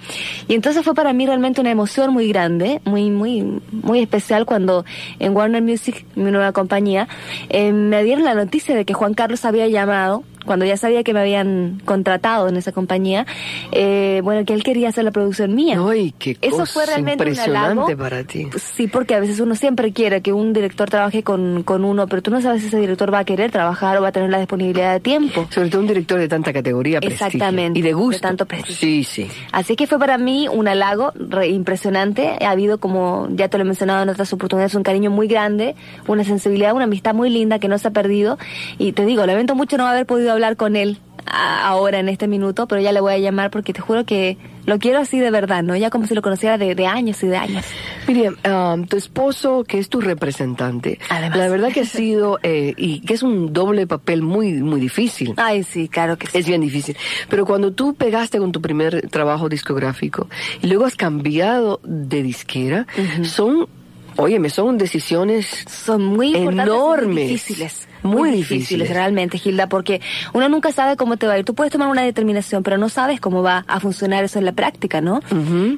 Y 0.48 0.54
entonces 0.54 0.85
fue 0.85 0.94
para 0.94 1.12
mí 1.12 1.26
realmente 1.26 1.61
una 1.61 1.70
emoción 1.70 2.12
muy 2.12 2.28
grande, 2.28 2.80
muy, 2.85 3.11
muy, 3.11 3.61
muy 3.70 4.00
especial 4.00 4.46
cuando 4.46 4.85
en 5.18 5.37
Warner 5.37 5.62
Music, 5.62 6.04
mi 6.14 6.30
nueva 6.30 6.52
compañía, 6.52 7.09
eh, 7.48 7.72
me 7.72 8.02
dieron 8.04 8.24
la 8.24 8.35
noticia 8.35 8.74
de 8.74 8.85
que 8.85 8.94
Juan 8.94 9.14
Carlos 9.14 9.44
había 9.44 9.66
llamado 9.68 10.24
cuando 10.46 10.64
ya 10.64 10.76
sabía 10.76 11.02
que 11.02 11.12
me 11.12 11.20
habían 11.20 11.80
contratado 11.85 12.48
en 12.48 12.56
esa 12.56 12.72
compañía, 12.72 13.26
eh, 13.72 14.20
bueno, 14.24 14.44
que 14.44 14.54
él 14.54 14.62
quería 14.62 14.88
hacer 14.88 15.04
la 15.04 15.11
producción 15.11 15.54
mía. 15.54 15.78
Ay, 15.87 16.14
qué 16.18 16.37
Eso 16.40 16.59
cosa 16.59 16.66
fue 16.72 16.87
realmente 16.87 17.22
un 17.24 17.28
impresionante 17.30 17.82
halago. 17.92 17.96
para 17.98 18.24
ti. 18.24 18.48
Sí, 18.56 18.87
porque 18.87 19.14
a 19.14 19.20
veces 19.20 19.40
uno 19.40 19.54
siempre 19.54 19.92
quiere 19.92 20.20
que 20.22 20.32
un 20.32 20.52
director 20.52 20.88
trabaje 20.88 21.22
con, 21.22 21.62
con 21.62 21.85
uno, 21.85 22.06
pero 22.06 22.22
tú 22.22 22.30
no 22.30 22.40
sabes 22.40 22.62
si 22.62 22.68
ese 22.68 22.78
director 22.80 23.12
va 23.12 23.20
a 23.20 23.24
querer 23.24 23.50
trabajar 23.50 23.96
o 23.98 24.02
va 24.02 24.09
a 24.09 24.12
tener 24.12 24.30
la 24.30 24.38
disponibilidad 24.38 24.92
de 24.92 25.00
tiempo. 25.00 25.46
Sobre 25.50 25.68
todo 25.68 25.80
un 25.82 25.88
director 25.88 26.18
de 26.18 26.28
tanta 26.28 26.52
categoría. 26.52 26.98
Exactamente, 27.02 27.78
Y 27.78 27.82
de 27.82 27.92
gusto. 27.92 28.16
de 28.18 28.20
tanto 28.20 28.46
prestigio. 28.46 28.76
Sí, 28.76 29.04
sí. 29.04 29.28
Así 29.52 29.76
que 29.76 29.87
fue 29.87 29.98
para 29.98 30.18
mí 30.18 30.48
un 30.48 30.68
halago 30.68 31.12
re- 31.14 31.48
impresionante. 31.48 32.37
Ha 32.40 32.50
habido, 32.50 32.78
como 32.78 33.28
ya 33.30 33.48
te 33.48 33.59
lo 33.59 33.62
he 33.62 33.66
mencionado 33.66 34.02
en 34.02 34.09
otras 34.09 34.32
oportunidades, 34.32 34.74
un 34.74 34.82
cariño 34.82 35.11
muy 35.11 35.26
grande, 35.28 35.74
una 36.06 36.24
sensibilidad, 36.24 36.72
una 36.74 36.85
amistad 36.85 37.14
muy 37.14 37.30
linda 37.30 37.59
que 37.59 37.68
no 37.68 37.78
se 37.78 37.88
ha 37.88 37.90
perdido. 37.90 38.38
Y 38.78 38.92
te 38.92 39.04
digo, 39.04 39.26
lamento 39.26 39.54
mucho 39.54 39.76
no 39.76 39.87
haber 39.87 40.06
podido 40.06 40.32
hablar 40.37 40.57
con 40.57 40.77
él 40.77 40.99
a- 41.27 41.66
ahora 41.66 41.99
en 41.99 42.09
este 42.09 42.29
minuto, 42.29 42.68
pero 42.68 42.81
ya 42.81 42.92
le 42.92 43.01
voy 43.01 43.12
a 43.14 43.18
llamar 43.18 43.51
porque 43.51 43.72
te 43.72 43.81
juro 43.81 44.05
que 44.05 44.37
lo 44.64 44.79
quiero 44.79 44.99
así 45.01 45.18
de 45.18 45.31
verdad, 45.31 45.62
¿no? 45.64 45.77
Ya 45.77 45.90
como 45.90 46.07
si 46.07 46.14
lo 46.14 46.22
conociera 46.22 46.57
de, 46.59 46.75
de 46.75 46.87
años 46.87 47.22
y 47.22 47.27
de 47.29 47.37
años. 47.37 47.64
Miriam, 48.09 48.37
ah, 48.44 48.77
tu 48.88 48.96
esposo, 48.96 49.64
que 49.64 49.79
es 49.79 49.88
tu 49.88 50.01
representante, 50.01 50.99
Además. 51.09 51.38
la 51.38 51.49
verdad 51.49 51.68
que 51.72 51.81
ha 51.81 51.85
sido, 51.85 52.38
eh, 52.42 52.75
y 52.77 53.01
que 53.01 53.14
es 53.14 53.22
un 53.22 53.53
doble 53.53 53.87
papel 53.87 54.22
muy, 54.22 54.53
muy 54.55 54.81
difícil. 54.81 55.35
Ay, 55.37 55.62
sí, 55.64 55.88
claro 55.88 56.16
que 56.16 56.27
sí. 56.29 56.38
Es 56.38 56.46
bien 56.46 56.61
difícil. 56.61 56.96
Pero 57.29 57.44
cuando 57.46 57.72
tú 57.72 57.94
pegaste 57.94 58.38
con 58.38 58.53
tu 58.53 58.61
primer 58.61 59.09
trabajo 59.09 59.49
discográfico 59.49 60.29
y 60.62 60.66
luego 60.68 60.85
has 60.85 60.94
cambiado 60.96 61.81
de 61.85 62.22
disquera, 62.22 62.87
son, 63.22 63.68
óyeme, 64.16 64.51
son 64.51 64.79
decisiones 64.79 65.64
son 65.68 66.05
muy 66.05 66.35
enormes. 66.37 67.07
muy 67.14 67.22
difíciles. 67.25 67.88
Muy 68.07 68.31
difíciles. 68.31 68.88
realmente, 68.90 69.38
Gilda, 69.38 69.69
porque 69.69 70.01
uno 70.33 70.49
nunca 70.49 70.73
sabe 70.73 70.97
cómo 70.97 71.16
te 71.16 71.27
va 71.27 71.35
a 71.35 71.38
ir. 71.38 71.45
Tú 71.45 71.55
puedes 71.55 71.73
tomar 71.73 71.88
una 71.88 72.03
determinación, 72.03 72.62
pero 72.62 72.79
no 72.79 72.88
sabes 72.88 73.21
cómo 73.21 73.42
va 73.42 73.64
a 73.69 73.81
funcionar 73.81 74.25
eso 74.25 74.38
en 74.38 74.45
la 74.45 74.53
práctica, 74.53 75.01
¿no? 75.01 75.21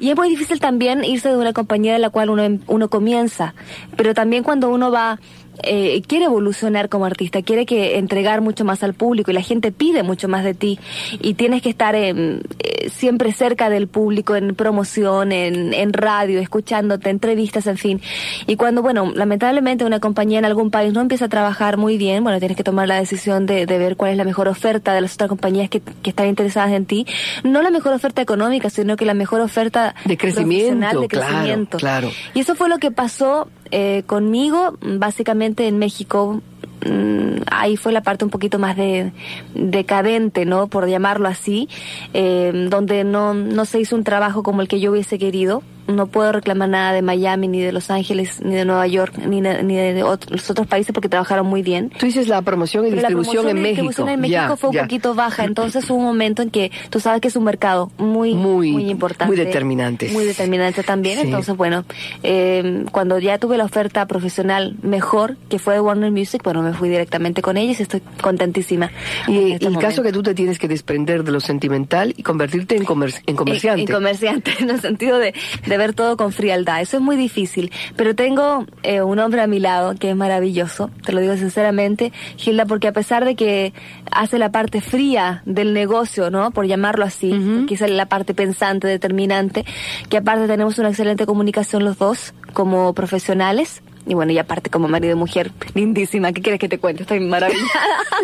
Y 0.01 0.09
es 0.09 0.15
muy 0.15 0.29
difícil 0.29 0.59
también 0.59 1.03
irse 1.03 1.29
de 1.29 1.37
una 1.37 1.53
compañía 1.53 1.93
de 1.93 1.99
la 1.99 2.09
cual 2.09 2.29
uno, 2.29 2.43
em- 2.43 2.59
uno 2.67 2.89
comienza, 2.89 3.53
pero 3.95 4.13
también 4.13 4.43
cuando 4.43 4.69
uno 4.69 4.91
va 4.91 5.19
eh, 5.63 6.01
quiere 6.07 6.25
evolucionar 6.25 6.89
como 6.89 7.05
artista, 7.05 7.41
quiere 7.41 7.65
que 7.65 7.97
entregar 7.97 8.41
mucho 8.41 8.65
más 8.65 8.83
al 8.83 8.93
público 8.93 9.31
y 9.31 9.33
la 9.33 9.41
gente 9.41 9.71
pide 9.71 10.03
mucho 10.03 10.27
más 10.27 10.43
de 10.43 10.53
ti 10.53 10.79
y 11.21 11.33
tienes 11.35 11.61
que 11.61 11.69
estar 11.69 11.95
em, 11.95 12.41
eh, 12.59 12.89
siempre 12.89 13.31
cerca 13.33 13.69
del 13.69 13.87
público 13.87 14.35
en 14.35 14.55
promoción, 14.55 15.31
en, 15.31 15.73
en 15.73 15.93
radio, 15.93 16.39
escuchándote, 16.39 17.09
entrevistas, 17.09 17.67
en 17.67 17.77
fin. 17.77 18.01
Y 18.47 18.55
cuando, 18.55 18.81
bueno, 18.81 19.11
lamentablemente 19.13 19.85
una 19.85 19.99
compañía 19.99 20.39
en 20.39 20.45
algún 20.45 20.71
país 20.71 20.93
no 20.93 21.01
empieza 21.01 21.25
a 21.25 21.29
trabajar 21.29 21.77
muy 21.77 21.97
bien, 21.97 22.23
bueno, 22.23 22.39
tienes 22.39 22.57
que 22.57 22.63
tomar 22.63 22.87
la 22.87 22.99
decisión 22.99 23.45
de, 23.45 23.65
de 23.65 23.77
ver 23.77 23.95
cuál 23.95 24.11
es 24.11 24.17
la 24.17 24.23
mejor 24.23 24.47
oferta 24.47 24.93
de 24.93 25.01
las 25.01 25.13
otras 25.13 25.29
compañías 25.29 25.69
que, 25.69 25.81
que 25.81 26.09
están 26.09 26.27
interesadas 26.27 26.71
en 26.71 26.85
ti. 26.85 27.05
No 27.43 27.61
la 27.61 27.69
mejor 27.69 27.93
oferta 27.93 28.21
económica, 28.21 28.69
sino 28.69 28.95
que 28.95 29.05
la 29.05 29.13
mejor 29.13 29.41
oferta 29.41 29.95
De 30.05 30.17
crecimiento, 30.17 31.01
de 31.01 31.07
claro, 31.07 31.27
crecimiento. 31.27 31.77
claro. 31.77 32.11
Y 32.33 32.39
eso 32.39 32.55
fue 32.55 32.69
lo 32.69 32.77
que 32.77 32.91
pasó 32.91 33.47
eh, 33.71 34.03
conmigo, 34.05 34.77
básicamente 34.81 35.67
en 35.67 35.77
México. 35.77 36.41
mm, 36.85 37.41
Ahí 37.51 37.77
fue 37.77 37.91
la 37.91 38.01
parte 38.01 38.25
un 38.25 38.31
poquito 38.31 38.59
más 38.59 38.75
de 38.77 39.11
decadente, 39.53 40.45
¿no? 40.45 40.67
Por 40.67 40.87
llamarlo 40.87 41.27
así, 41.27 41.67
eh, 42.13 42.67
donde 42.69 43.03
no, 43.03 43.33
no 43.33 43.65
se 43.65 43.79
hizo 43.79 43.95
un 43.95 44.03
trabajo 44.03 44.43
como 44.43 44.61
el 44.61 44.67
que 44.67 44.79
yo 44.79 44.91
hubiese 44.91 45.17
querido. 45.19 45.63
No 45.89 46.07
puedo 46.07 46.31
reclamar 46.31 46.69
nada 46.69 46.93
de 46.93 47.01
Miami, 47.01 47.47
ni 47.47 47.59
de 47.61 47.71
Los 47.71 47.89
Ángeles, 47.89 48.41
ni 48.41 48.53
de 48.55 48.65
Nueva 48.65 48.85
York, 48.87 49.17
ni, 49.17 49.41
de- 49.41 49.63
ni 49.63 49.75
de 49.75 49.99
los 50.01 50.49
otros 50.49 50.67
países 50.67 50.93
porque 50.93 51.09
trabajaron 51.09 51.47
muy 51.47 51.61
bien. 51.63 51.89
Tú 51.97 52.05
dices 52.05 52.27
la 52.27 52.41
promoción 52.41 52.85
y 52.85 52.89
Pero 52.89 53.01
la 53.01 53.07
distribución 53.09 53.33
promoción 53.43 53.57
en 53.57 53.63
México. 53.63 53.81
distribución 53.87 54.09
en 54.13 54.21
México 54.21 54.41
Ya, 54.49 54.55
fue 54.55 54.69
un 54.69 54.77
poquito 54.77 55.15
baja, 55.15 55.43
entonces 55.45 55.89
hubo 55.89 55.97
un 55.97 56.05
momento 56.05 56.41
en 56.41 56.49
que 56.51 56.71
tú 56.89 56.99
sabes 56.99 57.21
que 57.21 57.27
es 57.29 57.35
un 57.35 57.43
mercado 57.43 57.91
muy, 57.97 58.33
Muy- 58.35 58.71
muy, 58.71 58.89
importante. 58.89 59.33
muy 59.33 59.37
determinante. 59.43 60.09
Muy 60.11 60.25
determinante 60.25 60.83
también, 60.83 61.19
Sí. 61.19 61.25
entonces 61.25 61.55
bueno, 61.57 61.83
eh, 62.23 62.85
cuando 62.91 63.17
ya 63.19 63.37
tuve 63.39 63.57
la 63.57 63.65
oferta 63.65 64.05
profesional 64.05 64.75
mejor, 64.81 65.37
que 65.49 65.59
fue 65.59 65.73
de 65.75 65.81
Warner 65.81 66.11
Music, 66.11 66.41
bueno, 66.43 66.61
me 66.61 66.73
fui 66.73 66.89
directamente 66.89 67.41
con 67.41 67.57
ellos 67.57 67.79
y 67.79 67.83
estoy 67.83 68.01
contentísima. 68.21 68.91
Y 69.27 69.37
en 69.37 69.43
el 69.45 69.51
este 69.53 69.77
caso 69.79 70.03
que 70.03 70.11
tú 70.11 70.21
te 70.23 70.33
tienes 70.35 70.59
que 70.59 70.67
desprender 70.67 71.23
de 71.23 71.31
lo 71.31 71.39
sentimental 71.39 72.13
y 72.15 72.23
convertirte 72.23 72.75
en, 72.75 72.83
comer- 72.85 73.21
en 73.25 73.35
comerciante. 73.35 73.81
En, 73.81 73.87
en 73.89 73.93
comerciante, 73.95 74.51
en 74.59 74.69
el 74.69 74.81
sentido 74.81 75.17
de, 75.17 75.33
de 75.65 75.77
ver 75.79 75.93
todo 75.93 76.17
con 76.17 76.31
frialdad. 76.31 76.81
Eso 76.81 76.97
es 76.97 77.03
muy 77.03 77.15
difícil. 77.15 77.71
Pero 77.95 78.13
tengo 78.13 78.65
eh, 78.83 79.01
un 79.01 79.17
hombre 79.17 79.41
a 79.41 79.47
mi 79.47 79.59
lado 79.59 79.95
que 79.95 80.11
es 80.11 80.15
maravilloso, 80.15 80.91
te 81.03 81.11
lo 81.11 81.21
digo 81.21 81.35
sinceramente, 81.37 82.11
Gilda, 82.37 82.65
porque 82.65 82.87
a 82.87 82.93
pesar 82.93 83.25
de 83.25 83.35
que 83.35 83.73
hace 84.11 84.37
la 84.37 84.51
parte 84.51 84.81
fría 84.81 85.41
del 85.45 85.73
negocio, 85.73 86.29
¿no? 86.29 86.51
Por 86.51 86.67
llamarlo 86.67 87.05
así, 87.05 87.65
que 87.67 87.73
es 87.73 87.81
la 87.81 88.05
parte 88.05 88.33
pensante, 88.33 88.87
determinante, 88.87 89.65
que 90.09 90.17
aparte 90.17 90.47
tenemos 90.47 90.77
una 90.77 90.89
excelente 90.89 91.25
comunicación 91.25 91.85
los 91.85 91.97
dos 91.97 92.33
como 92.53 92.93
profesionales. 92.93 93.81
Y 94.09 94.15
bueno, 94.15 94.31
y 94.31 94.39
aparte 94.39 94.71
como 94.71 94.87
marido 94.87 95.13
y 95.13 95.19
mujer, 95.19 95.51
lindísima, 95.75 96.33
¿qué 96.33 96.41
quieres 96.41 96.59
que 96.59 96.67
te 96.67 96.79
cuente? 96.79 97.03
Estoy 97.03 97.19
maravillada. 97.19 97.67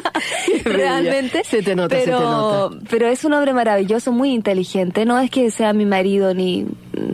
Realmente. 0.66 1.44
Se 1.44 1.62
te 1.62 1.76
nota, 1.76 1.96
se 1.96 2.02
te 2.02 2.08
pero, 2.08 2.20
nota. 2.20 2.78
pero 2.90 3.08
es 3.08 3.24
un 3.24 3.34
hombre 3.34 3.54
maravilloso, 3.54 4.12
muy 4.12 4.32
inteligente. 4.32 5.06
No 5.06 5.20
es 5.20 5.30
que 5.30 5.52
sea 5.52 5.74
mi 5.74 5.86
marido 5.86 6.34
ni 6.34 6.66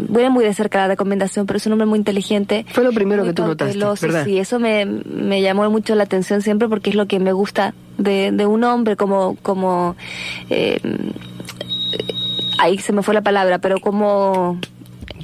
voy 0.08 0.30
muy 0.30 0.46
de 0.46 0.54
cerca 0.54 0.80
la 0.80 0.88
recomendación, 0.88 1.46
pero 1.46 1.58
es 1.58 1.66
un 1.66 1.74
hombre 1.74 1.86
muy 1.86 2.00
inteligente. 2.00 2.66
Fue 2.72 2.86
lo 2.86 2.94
primero 2.94 3.26
que 3.26 3.34
tú 3.34 3.44
notaste, 3.44 3.78
¿verdad? 4.08 4.24
Sí, 4.24 4.40
eso 4.40 4.58
me, 4.58 4.86
me 4.86 5.42
llamó 5.42 5.70
mucho 5.70 5.94
la 5.96 6.04
atención 6.04 6.42
siempre 6.42 6.70
porque 6.70 6.92
es 6.92 6.96
lo 6.96 7.08
que 7.08 7.20
me 7.20 7.34
gusta 7.34 7.74
de, 7.98 8.32
de 8.32 8.46
un 8.46 8.64
hombre 8.64 8.96
como 8.96 9.36
como 9.42 9.98
eh, 10.50 10.80
ahí 12.58 12.78
se 12.78 12.94
me 12.94 13.04
fue 13.04 13.14
la 13.14 13.22
palabra, 13.22 13.60
pero 13.60 13.80
como 13.80 14.60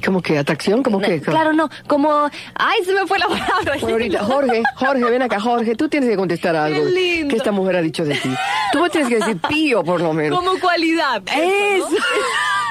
¿Cómo 0.04 0.22
que 0.22 0.38
atracción? 0.38 0.82
¿Cómo 0.82 1.00
que? 1.00 1.20
claro 1.20 1.52
no, 1.52 1.68
como 1.86 2.30
ay 2.54 2.84
se 2.84 2.92
me 2.92 3.06
fue 3.06 3.18
la 3.18 3.26
palabra. 3.28 3.74
Bueno, 3.80 3.96
ahorita, 3.96 4.24
Jorge, 4.24 4.62
Jorge, 4.76 5.04
ven 5.04 5.22
acá, 5.22 5.40
Jorge, 5.40 5.74
tú 5.74 5.88
tienes 5.88 6.08
que 6.08 6.16
contestar 6.16 6.56
algo 6.56 6.84
lindo. 6.84 7.28
que 7.28 7.36
esta 7.36 7.52
mujer 7.52 7.76
ha 7.76 7.82
dicho 7.82 8.04
de 8.04 8.14
ti. 8.14 8.30
Tú 8.72 8.80
me 8.80 8.90
tienes 8.90 9.08
que 9.08 9.16
decir 9.16 9.38
pío, 9.48 9.82
por 9.82 10.00
lo 10.00 10.12
menos. 10.12 10.38
Como 10.38 10.58
cualidad. 10.60 11.22
Eso. 11.26 11.88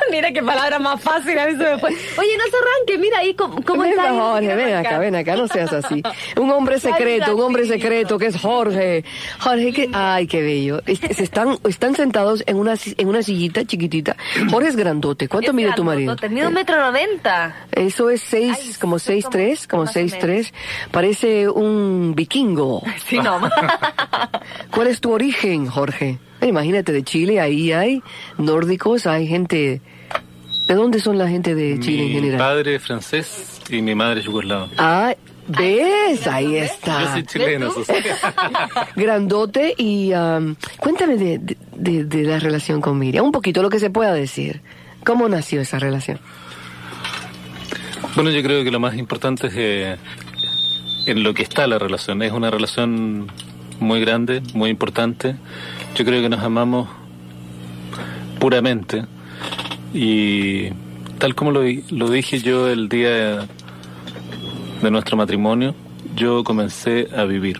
Mira 0.11 0.31
qué 0.31 0.41
palabra 0.43 0.79
más 0.79 1.01
fácil, 1.01 1.37
a 1.37 1.45
mí 1.47 1.51
se 1.53 1.57
me 1.63 1.77
fue. 1.79 1.89
Oye, 1.89 2.37
no 2.37 2.43
se 2.45 2.57
arranque, 2.57 2.97
mira 2.97 3.19
ahí 3.19 3.33
cómo, 3.33 3.61
cómo 3.63 3.81
Ven, 3.83 3.91
está. 3.91 4.39
quiere 4.39 4.55
ven 4.55 4.75
acá, 4.75 4.97
ven 4.99 5.15
acá, 5.15 5.35
no 5.35 5.47
seas 5.47 5.73
así. 5.73 6.01
Un 6.37 6.49
hombre 6.51 6.79
secreto, 6.79 7.35
un 7.35 7.41
hombre 7.41 7.65
secreto 7.65 8.17
que 8.17 8.27
es 8.27 8.37
Jorge. 8.39 9.03
Jorge, 9.39 9.73
que, 9.73 9.89
ay, 9.93 10.27
qué 10.27 10.41
bello. 10.41 10.81
Se 10.85 11.23
están, 11.23 11.57
están 11.67 11.95
sentados 11.95 12.43
en 12.47 12.57
una, 12.57 12.75
en 12.97 13.07
una 13.07 13.21
sillita 13.21 13.65
chiquitita. 13.65 14.15
Jorge 14.51 14.69
es 14.69 14.75
grandote. 14.75 15.27
¿Cuánto 15.27 15.51
Es 15.51 15.55
mide 15.55 15.71
tu 15.73 15.83
marido? 15.83 16.15
Mide 16.29 16.47
un 16.47 16.53
metro 16.53 16.79
noventa. 16.79 17.67
Eso 17.71 18.09
es 18.09 18.21
seis, 18.21 18.57
Ay, 18.59 18.73
como 18.79 18.99
seis 18.99 19.25
como- 19.25 19.31
tres, 19.31 19.67
como 19.67 19.87
seis 19.87 20.17
tres. 20.19 20.53
Parece 20.91 21.49
un 21.49 22.13
vikingo. 22.15 22.81
Sí, 23.07 23.19
no. 23.19 23.39
¿Cuál 24.71 24.87
es 24.87 24.99
tu 24.99 25.11
origen, 25.13 25.67
Jorge? 25.67 26.19
Eh, 26.41 26.47
Imagínate, 26.47 26.91
de 26.91 27.03
Chile, 27.03 27.39
ahí 27.39 27.71
hay 27.71 28.01
nórdicos, 28.37 29.07
hay 29.07 29.27
gente... 29.27 29.81
¿De 30.67 30.73
dónde 30.73 30.99
son 30.99 31.17
la 31.17 31.27
gente 31.29 31.55
de 31.55 31.79
Chile 31.79 32.03
en 32.03 32.07
Mi 32.09 32.13
general? 32.15 32.37
padre 32.39 32.75
es 32.75 32.81
francés 32.83 33.61
y 33.69 33.81
mi 33.81 33.95
madre 33.95 34.19
es 34.19 34.25
yugoslava. 34.25 34.69
Ah, 34.77 35.15
¿ves? 35.47 36.27
Ahí 36.27 36.51
Yo 36.53 36.57
está. 36.57 37.13
soy 37.13 37.23
chileno. 37.23 37.71
Grandote 38.95 39.73
y 39.77 40.11
am, 40.11 40.55
cuéntame 40.77 41.15
de, 41.15 41.37
de- 41.39 41.57
de- 41.73 42.03
de 42.03 42.23
la 42.23 42.39
relación 42.39 42.81
con 42.81 42.97
Miriam, 42.99 43.25
un 43.25 43.31
poquito 43.31 43.61
lo 43.61 43.69
que 43.69 43.79
se 43.79 43.89
pueda 43.89 44.13
decir. 44.13 44.61
¿Cómo 45.05 45.29
nació 45.29 45.61
esa 45.61 45.79
relación? 45.79 46.19
Bueno, 48.15 48.29
yo 48.31 48.41
creo 48.43 48.63
que 48.63 48.71
lo 48.71 48.79
más 48.79 48.95
importante 48.97 49.47
es 49.47 49.53
eh, 49.55 49.97
en 51.05 51.23
lo 51.23 51.33
que 51.33 51.43
está 51.43 51.65
la 51.67 51.79
relación. 51.79 52.21
Es 52.23 52.31
una 52.33 52.49
relación 52.51 53.27
muy 53.79 54.01
grande, 54.01 54.41
muy 54.53 54.69
importante. 54.69 55.35
Yo 55.95 56.03
creo 56.03 56.21
que 56.21 56.27
nos 56.29 56.41
amamos 56.43 56.89
puramente 58.39 59.05
y 59.97 60.69
tal 61.17 61.33
como 61.35 61.51
lo, 61.51 61.61
di- 61.61 61.83
lo 61.89 62.09
dije 62.09 62.39
yo 62.39 62.67
el 62.69 62.87
día 62.89 63.09
de, 63.09 63.47
de 64.81 64.91
nuestro 64.91 65.17
matrimonio, 65.17 65.75
yo 66.15 66.43
comencé 66.43 67.07
a 67.15 67.23
vivir. 67.23 67.59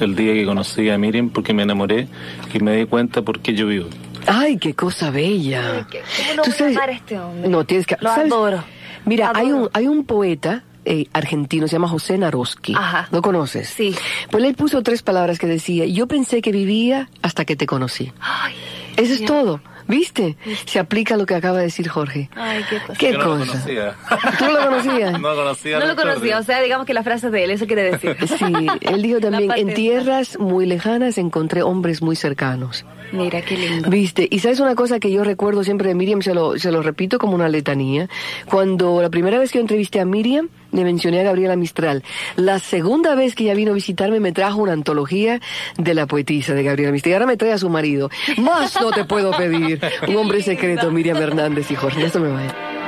El 0.00 0.14
día 0.16 0.32
que 0.34 0.44
conocí 0.44 0.88
a 0.90 0.98
Miriam 0.98 1.30
porque 1.30 1.54
me 1.54 1.62
enamoré 1.62 2.08
y 2.52 2.58
me 2.60 2.76
di 2.76 2.86
cuenta 2.86 3.22
por 3.22 3.40
qué 3.40 3.54
yo 3.54 3.66
vivo. 3.66 3.88
Ay, 4.26 4.56
qué 4.58 4.74
cosa 4.74 5.10
bella. 5.10 5.86
¿Cómo 5.90 6.34
no 6.36 6.42
Tú 6.42 6.52
sabes- 6.52 6.76
amar 6.76 6.90
a 6.90 6.92
este 6.92 7.18
hombre? 7.18 7.48
No, 7.48 7.64
tienes 7.64 7.86
que... 7.86 7.96
Lo 8.00 8.08
¿sabes? 8.10 8.32
adoro. 8.32 8.64
Mira, 9.04 9.32
hay 9.34 9.50
un, 9.50 9.68
hay 9.72 9.86
un 9.88 10.04
poeta 10.04 10.62
eh, 10.84 11.06
argentino, 11.12 11.66
se 11.68 11.72
llama 11.72 11.88
José 11.88 12.18
Naroski. 12.18 12.74
Ajá. 12.76 13.08
¿Lo 13.10 13.20
conoces? 13.22 13.68
Sí. 13.68 13.94
Pues 14.30 14.44
él 14.44 14.54
puso 14.54 14.82
tres 14.82 15.02
palabras 15.02 15.38
que 15.38 15.46
decía, 15.46 15.86
yo 15.86 16.06
pensé 16.06 16.40
que 16.42 16.52
vivía 16.52 17.08
hasta 17.20 17.44
que 17.44 17.56
te 17.56 17.66
conocí. 17.66 18.12
Ay, 18.20 18.54
Eso 18.96 19.14
es 19.14 19.24
todo. 19.24 19.60
¿Viste? 19.86 20.36
Se 20.66 20.78
aplica 20.78 21.16
lo 21.16 21.26
que 21.26 21.34
acaba 21.34 21.58
de 21.58 21.64
decir 21.64 21.88
Jorge. 21.88 22.30
Ay, 22.34 22.64
qué 22.68 22.78
cosa. 22.80 22.98
¿Qué 22.98 23.12
Yo 23.12 23.18
no 23.18 23.24
lo 23.24 23.38
conocía. 23.38 23.96
¿Tú 24.38 24.44
no 24.44 24.52
lo 24.52 24.64
conocías? 24.66 25.20
No 25.20 25.34
conocía. 25.34 25.78
No 25.78 25.86
lo 25.86 25.96
conocía, 25.96 26.38
o 26.38 26.42
sea, 26.42 26.62
digamos 26.62 26.86
que 26.86 26.94
la 26.94 27.02
frase 27.02 27.30
de 27.30 27.44
él, 27.44 27.50
eso 27.50 27.66
quiere 27.66 27.82
decir. 27.82 28.16
Sí, 28.32 28.66
él 28.80 29.02
dijo 29.02 29.20
también, 29.20 29.50
en 29.54 29.74
tierras 29.74 30.38
muy 30.38 30.64
lejanas 30.66 31.18
encontré 31.18 31.62
hombres 31.62 32.02
muy 32.02 32.16
cercanos. 32.16 32.84
Mira, 33.12 33.42
qué 33.42 33.56
lindo. 33.56 33.90
Viste, 33.90 34.26
y 34.30 34.38
sabes 34.38 34.58
una 34.60 34.74
cosa 34.74 34.98
que 34.98 35.10
yo 35.10 35.22
recuerdo 35.22 35.64
siempre 35.64 35.88
de 35.88 35.94
Miriam, 35.94 36.22
se 36.22 36.34
lo, 36.34 36.58
se 36.58 36.72
lo 36.72 36.82
repito 36.82 37.18
como 37.18 37.34
una 37.34 37.48
letanía. 37.48 38.08
Cuando 38.46 39.02
la 39.02 39.10
primera 39.10 39.38
vez 39.38 39.52
que 39.52 39.58
yo 39.58 39.62
entrevisté 39.62 40.00
a 40.00 40.06
Miriam, 40.06 40.48
le 40.72 40.84
mencioné 40.84 41.20
a 41.20 41.24
Gabriela 41.24 41.56
Mistral. 41.56 42.02
La 42.36 42.58
segunda 42.58 43.14
vez 43.14 43.34
que 43.34 43.44
ella 43.44 43.54
vino 43.54 43.72
a 43.72 43.74
visitarme, 43.74 44.20
me 44.20 44.32
trajo 44.32 44.60
una 44.60 44.72
antología 44.72 45.40
de 45.78 45.94
la 45.94 46.06
poetisa 46.06 46.54
de 46.54 46.62
Gabriela 46.62 46.92
Mistral. 46.92 47.10
Y 47.10 47.14
ahora 47.14 47.26
me 47.26 47.36
trae 47.36 47.52
a 47.52 47.58
su 47.58 47.68
marido. 47.68 48.10
Más 48.38 48.80
no 48.80 48.90
te 48.90 49.04
puedo 49.04 49.30
pedir. 49.32 49.80
Un 50.08 50.16
hombre 50.16 50.42
secreto, 50.42 50.90
Miriam 50.90 51.18
Hernández 51.18 51.70
y 51.70 51.76
Jorge. 51.76 52.04
Esto 52.04 52.20
me 52.20 52.28
vaya. 52.28 52.54
Entre 52.54 52.81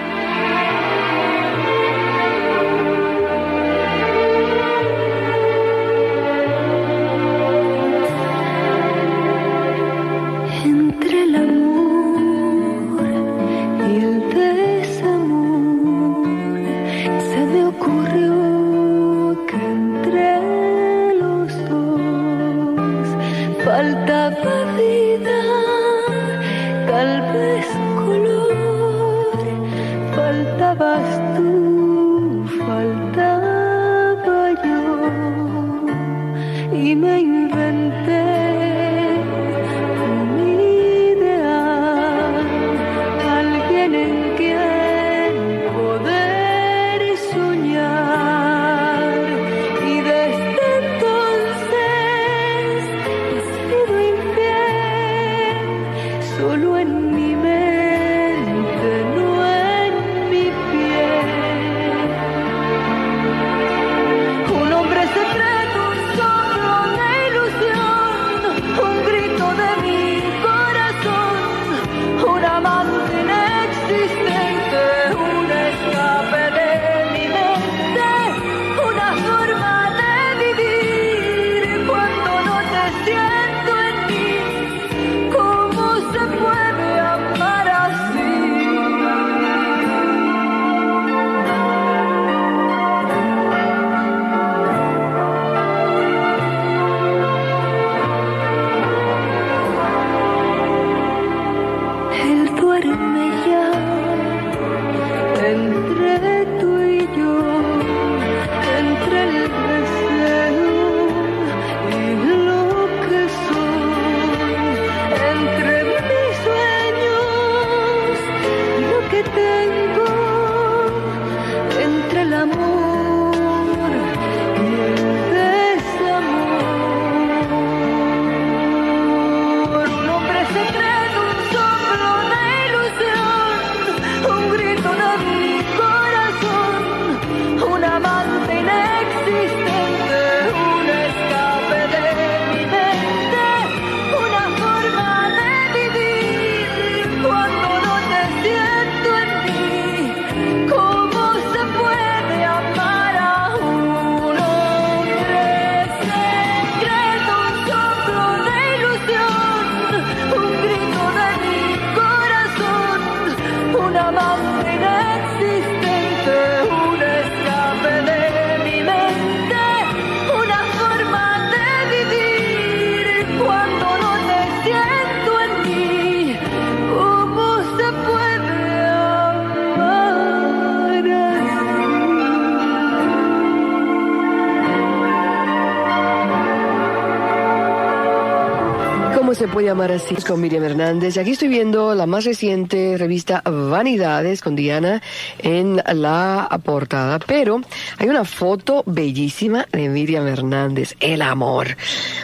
¿Cómo 189.24 189.34
se 189.34 189.48
puede 189.48 189.68
llamar 189.68 189.90
así 189.90 190.14
con 190.16 190.38
Miriam 190.38 190.64
Hernández? 190.64 191.16
Aquí 191.16 191.30
estoy 191.30 191.48
viendo 191.48 191.94
la 191.94 192.04
más 192.04 192.26
reciente 192.26 192.96
revista 192.98 193.40
Vanidades 193.46 194.42
con 194.42 194.54
Diana 194.54 195.00
en 195.38 195.76
la 195.76 196.60
portada, 196.62 197.18
pero 197.20 197.62
hay 197.96 198.08
una 198.10 198.26
foto 198.26 198.82
bellísima 198.84 199.66
de 199.72 199.88
Miriam 199.88 200.26
Hernández, 200.26 200.94
el 201.00 201.22
amor. 201.22 201.68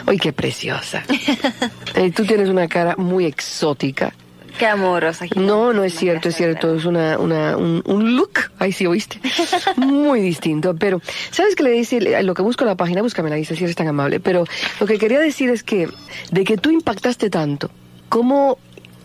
¡Ay, 0.05 0.19
qué 0.19 0.31
preciosa! 0.31 1.03
Eh, 1.95 2.11
tú 2.11 2.23
tienes 2.23 2.47
una 2.47 2.67
cara 2.67 2.95
muy 2.95 3.25
exótica. 3.25 4.13
Qué 4.57 4.67
amorosa. 4.67 5.25
Gina. 5.25 5.45
No, 5.45 5.73
no 5.73 5.83
es 5.83 5.95
cierto, 5.95 6.29
es 6.29 6.35
cierto, 6.35 6.75
es 6.75 6.85
una, 6.85 7.17
una, 7.17 7.57
un, 7.57 7.81
un 7.85 8.15
look, 8.15 8.51
ahí 8.59 8.71
sí 8.71 8.85
oíste, 8.85 9.19
muy 9.77 10.21
distinto. 10.21 10.75
Pero, 10.75 11.01
¿sabes 11.31 11.55
qué 11.55 11.63
le 11.63 11.71
dice? 11.71 12.23
Lo 12.23 12.33
que 12.33 12.41
busco 12.41 12.63
en 12.63 12.69
la 12.69 12.75
página, 12.75 13.01
búscame 13.01 13.29
la 13.29 13.35
dice 13.35 13.55
si 13.55 13.63
eres 13.63 13.75
tan 13.75 13.87
amable. 13.87 14.19
Pero 14.19 14.45
lo 14.79 14.87
que 14.87 14.97
quería 14.97 15.19
decir 15.19 15.49
es 15.49 15.63
que, 15.63 15.89
de 16.31 16.43
que 16.43 16.57
tú 16.57 16.69
impactaste 16.69 17.29
tanto, 17.29 17.71
como, 18.09 18.57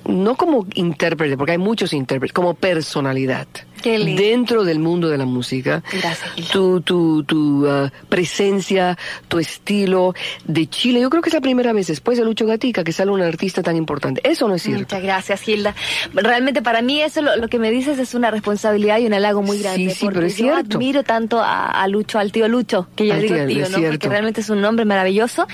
no 0.05 0.37
como 0.37 0.67
intérprete, 0.75 1.37
porque 1.37 1.53
hay 1.53 1.59
muchos 1.59 1.93
intérpretes, 1.93 2.33
como 2.33 2.55
personalidad. 2.55 3.47
Dentro 3.91 4.65
del 4.65 4.79
mundo 4.79 5.09
de 5.09 5.19
la 5.19 5.25
música. 5.27 5.83
Gracias, 5.93 6.31
Gilda. 6.35 6.51
Tu, 6.53 6.81
tu, 6.81 7.23
tu 7.25 7.67
ah, 7.69 7.93
presencia, 8.09 8.99
tu 9.29 9.39
estilo 9.39 10.15
de 10.45 10.67
Chile. 10.69 11.01
Yo 11.01 11.09
creo 11.11 11.23
que 11.23 11.29
es 11.29 11.35
la 11.35 11.41
primera 11.41 11.73
vez 11.73 11.87
después 11.87 12.19
de 12.19 12.25
Lucho 12.25 12.47
Gatica 12.47 12.83
que 12.85 12.93
sale 12.93 13.11
un 13.11 13.23
artista 13.23 13.63
tan 13.63 13.77
importante. 13.77 14.21
Eso 14.29 14.49
no 14.49 14.55
es 14.55 14.63
cierto. 14.63 14.83
Muchas 14.83 15.03
gracias, 15.03 15.49
Hilda. 15.49 15.75
Realmente 16.15 16.63
para 16.63 16.83
mí 16.83 17.01
eso 17.01 17.23
lo, 17.23 17.37
lo 17.37 17.49
que 17.49 17.59
me 17.59 17.71
dices 17.71 17.99
es 17.99 18.15
una 18.15 18.31
responsabilidad 18.31 18.99
y 18.99 19.07
un 19.07 19.15
halago 19.15 19.43
muy 19.43 19.57
Sí, 19.59 19.63
grande. 19.63 19.91
sí, 19.91 19.97
pero 20.01 20.13
porque 20.15 20.27
es 20.27 20.37
yo 20.37 20.45
cierto. 20.55 20.77
admiro 20.77 21.03
tanto 21.05 21.41
a, 21.41 21.67
a 21.71 21.89
Lucho, 21.89 22.19
al 22.19 22.33
tío 22.33 22.49
Lucho, 22.49 22.89
que 22.97 23.07
yo 23.07 23.15
Al 23.15 23.23
digo 23.23 23.35
tío, 23.37 23.47
tío, 23.47 23.61
¿no? 23.61 23.67
cierto. 23.79 23.91
Porque 23.93 24.09
realmente 24.09 24.41
es 24.41 24.51
un 24.51 24.61
nombre 24.61 24.85
maravilloso 24.85 25.47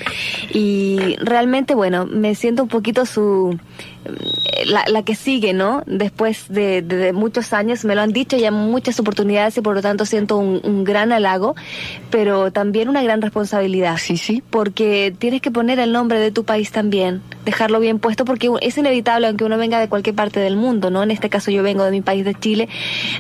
y 0.53 1.16
realmente, 1.21 1.75
bueno, 1.75 2.07
me 2.07 2.35
siento 2.35 2.62
un 2.62 2.68
poquito 2.68 3.05
su 3.07 3.59
la, 4.67 4.85
la 4.88 5.03
que 5.05 5.15
sigue, 5.15 5.53
¿no? 5.53 5.83
Después 5.87 6.47
de, 6.49 6.83
de- 6.83 6.97
de 6.97 7.12
muchos 7.12 7.53
años, 7.53 7.85
me 7.85 7.95
lo 7.95 8.01
han 8.03 8.12
dicho 8.12 8.37
ya 8.37 8.51
muchas 8.51 8.99
oportunidades 9.01 9.57
y 9.57 9.61
por 9.61 9.75
lo 9.75 9.83
tanto 9.83 10.05
siento 10.07 10.37
un, 10.37 10.61
un 10.65 10.85
gran 10.85 11.12
halago, 11.12 11.55
pero 12.11 12.51
también 12.53 12.88
una 12.88 13.03
gran 13.03 13.23
responsabilidad. 13.23 13.97
Sí, 13.99 14.17
sí. 14.17 14.43
Porque 14.51 15.15
tienes 15.19 15.41
que 15.41 15.51
poner 15.51 15.79
el 15.79 15.93
nombre 15.93 16.19
de 16.19 16.31
tu 16.31 16.45
país 16.45 16.71
también, 16.73 17.23
dejarlo 17.45 17.81
bien 17.81 17.99
puesto, 17.99 18.25
porque 18.25 18.51
es 18.61 18.77
inevitable, 18.79 19.27
aunque 19.27 19.45
uno 19.45 19.59
venga 19.59 19.79
de 19.81 19.88
cualquier 19.88 20.15
parte 20.17 20.41
del 20.41 20.57
mundo, 20.57 20.91
¿no? 20.91 21.03
En 21.03 21.11
este 21.11 21.29
caso 21.29 21.51
yo 21.51 21.62
vengo 21.62 21.85
de 21.85 21.91
mi 21.91 22.01
país, 22.03 22.25
de 22.25 22.35
Chile, 22.35 22.69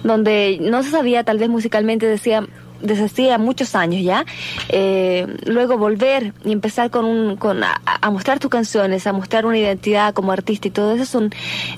donde 0.04 0.58
no 0.60 0.82
se 0.82 0.90
sabía, 0.90 1.24
tal 1.24 1.38
vez 1.38 1.48
musicalmente 1.48 2.06
decía 2.06 2.46
desde 2.82 3.04
hacía 3.04 3.38
muchos 3.38 3.74
años 3.74 4.02
ya, 4.02 4.24
eh, 4.68 5.26
luego 5.46 5.78
volver 5.78 6.32
y 6.44 6.52
empezar 6.52 6.90
con 6.90 7.04
un, 7.04 7.36
con, 7.36 7.62
a, 7.64 7.80
a 7.84 8.10
mostrar 8.10 8.38
tus 8.38 8.50
canciones, 8.50 9.06
a 9.06 9.12
mostrar 9.12 9.46
una 9.46 9.58
identidad 9.58 10.14
como 10.14 10.32
artista 10.32 10.68
y 10.68 10.70
todo 10.70 10.92
eso 10.94 11.02
es 11.02 11.14
un, 11.14 11.30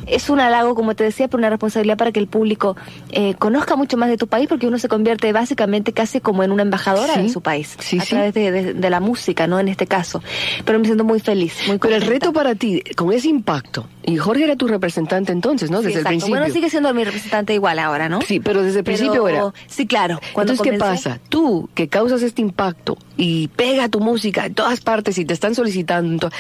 es 0.07 0.31
un 0.31 0.41
halago, 0.41 0.75
como 0.75 0.95
te 0.95 1.05
decía, 1.05 1.29
pero 1.29 1.39
una 1.39 1.51
responsabilidad 1.51 1.97
para 1.97 2.13
que 2.13 2.21
el 2.21 2.27
público 2.27 2.77
eh, 3.13 3.35
conozca 3.39 3.77
mucho 3.77 3.97
más 3.97 4.09
de 4.09 4.17
tu 4.17 4.27
país, 4.27 4.49
porque 4.49 4.67
uno 4.67 4.79
se 4.79 4.89
convierte 4.89 5.33
básicamente 5.33 5.93
casi 5.93 6.21
como 6.21 6.43
en 6.43 6.51
una 6.53 6.63
embajadora 6.63 7.15
Sí, 7.15 7.23
de 7.23 7.29
su 7.29 7.41
país, 7.41 7.77
sí, 7.81 7.99
a 7.99 8.03
sí. 8.03 8.11
través 8.11 8.35
de, 8.35 8.51
de- 8.51 8.75
de 8.75 8.91
la 8.91 9.01
música, 9.01 9.47
¿no? 9.47 9.59
En 9.61 9.69
este 9.69 9.87
caso. 9.87 10.23
Pero 10.65 10.79
me 10.79 10.85
siento 10.87 11.05
muy 11.05 11.21
feliz, 11.21 11.55
muy 11.67 11.79
Pero 11.79 11.97
el 11.97 12.03
reto 12.03 12.33
para 12.33 12.55
ti, 12.55 12.83
con 12.97 13.13
ese 13.13 13.29
impacto, 13.29 13.87
y 14.07 14.17
Jorge 14.17 14.45
era 14.45 14.57
tu 14.57 14.67
representante 14.69 15.33
entonces, 15.33 15.71
¿no? 15.71 15.79
Sí, 15.81 15.87
Desde 15.87 16.01
el 16.01 16.07
principio. 16.07 16.37
Bueno, 16.37 16.53
sigue 16.53 16.71
siendo 16.71 16.93
mi 16.95 17.05
representante 17.05 17.55
igual 17.55 17.79
ahora, 17.79 18.09
¿no? 18.09 18.21
Sí, 18.23 18.39
pero 18.41 18.63
desde 18.63 18.79
el 18.81 18.85
Pero- 18.85 18.97
principio 18.99 19.29
era. 19.29 19.53
Sí, 19.67 19.87
claro. 19.87 20.21
Cuando 20.33 20.53
Entonces, 20.53 20.73
¿qué 20.73 20.79
comencé- 20.79 21.09
pasa? 21.11 21.21
Tú, 21.29 21.69
que 21.75 21.89
causas 21.89 22.23
este 22.23 22.43
impacto 22.43 22.97
y 23.17 23.49
pega 23.49 23.89
tu 23.89 24.01
música 24.01 24.47
en 24.47 24.55
todas 24.55 24.81
partes 24.81 25.17
y 25.19 25.25
te 25.25 25.33
están 25.35 25.55
solicitando. 25.55 26.11
en 26.13 26.19
to- 26.19 26.31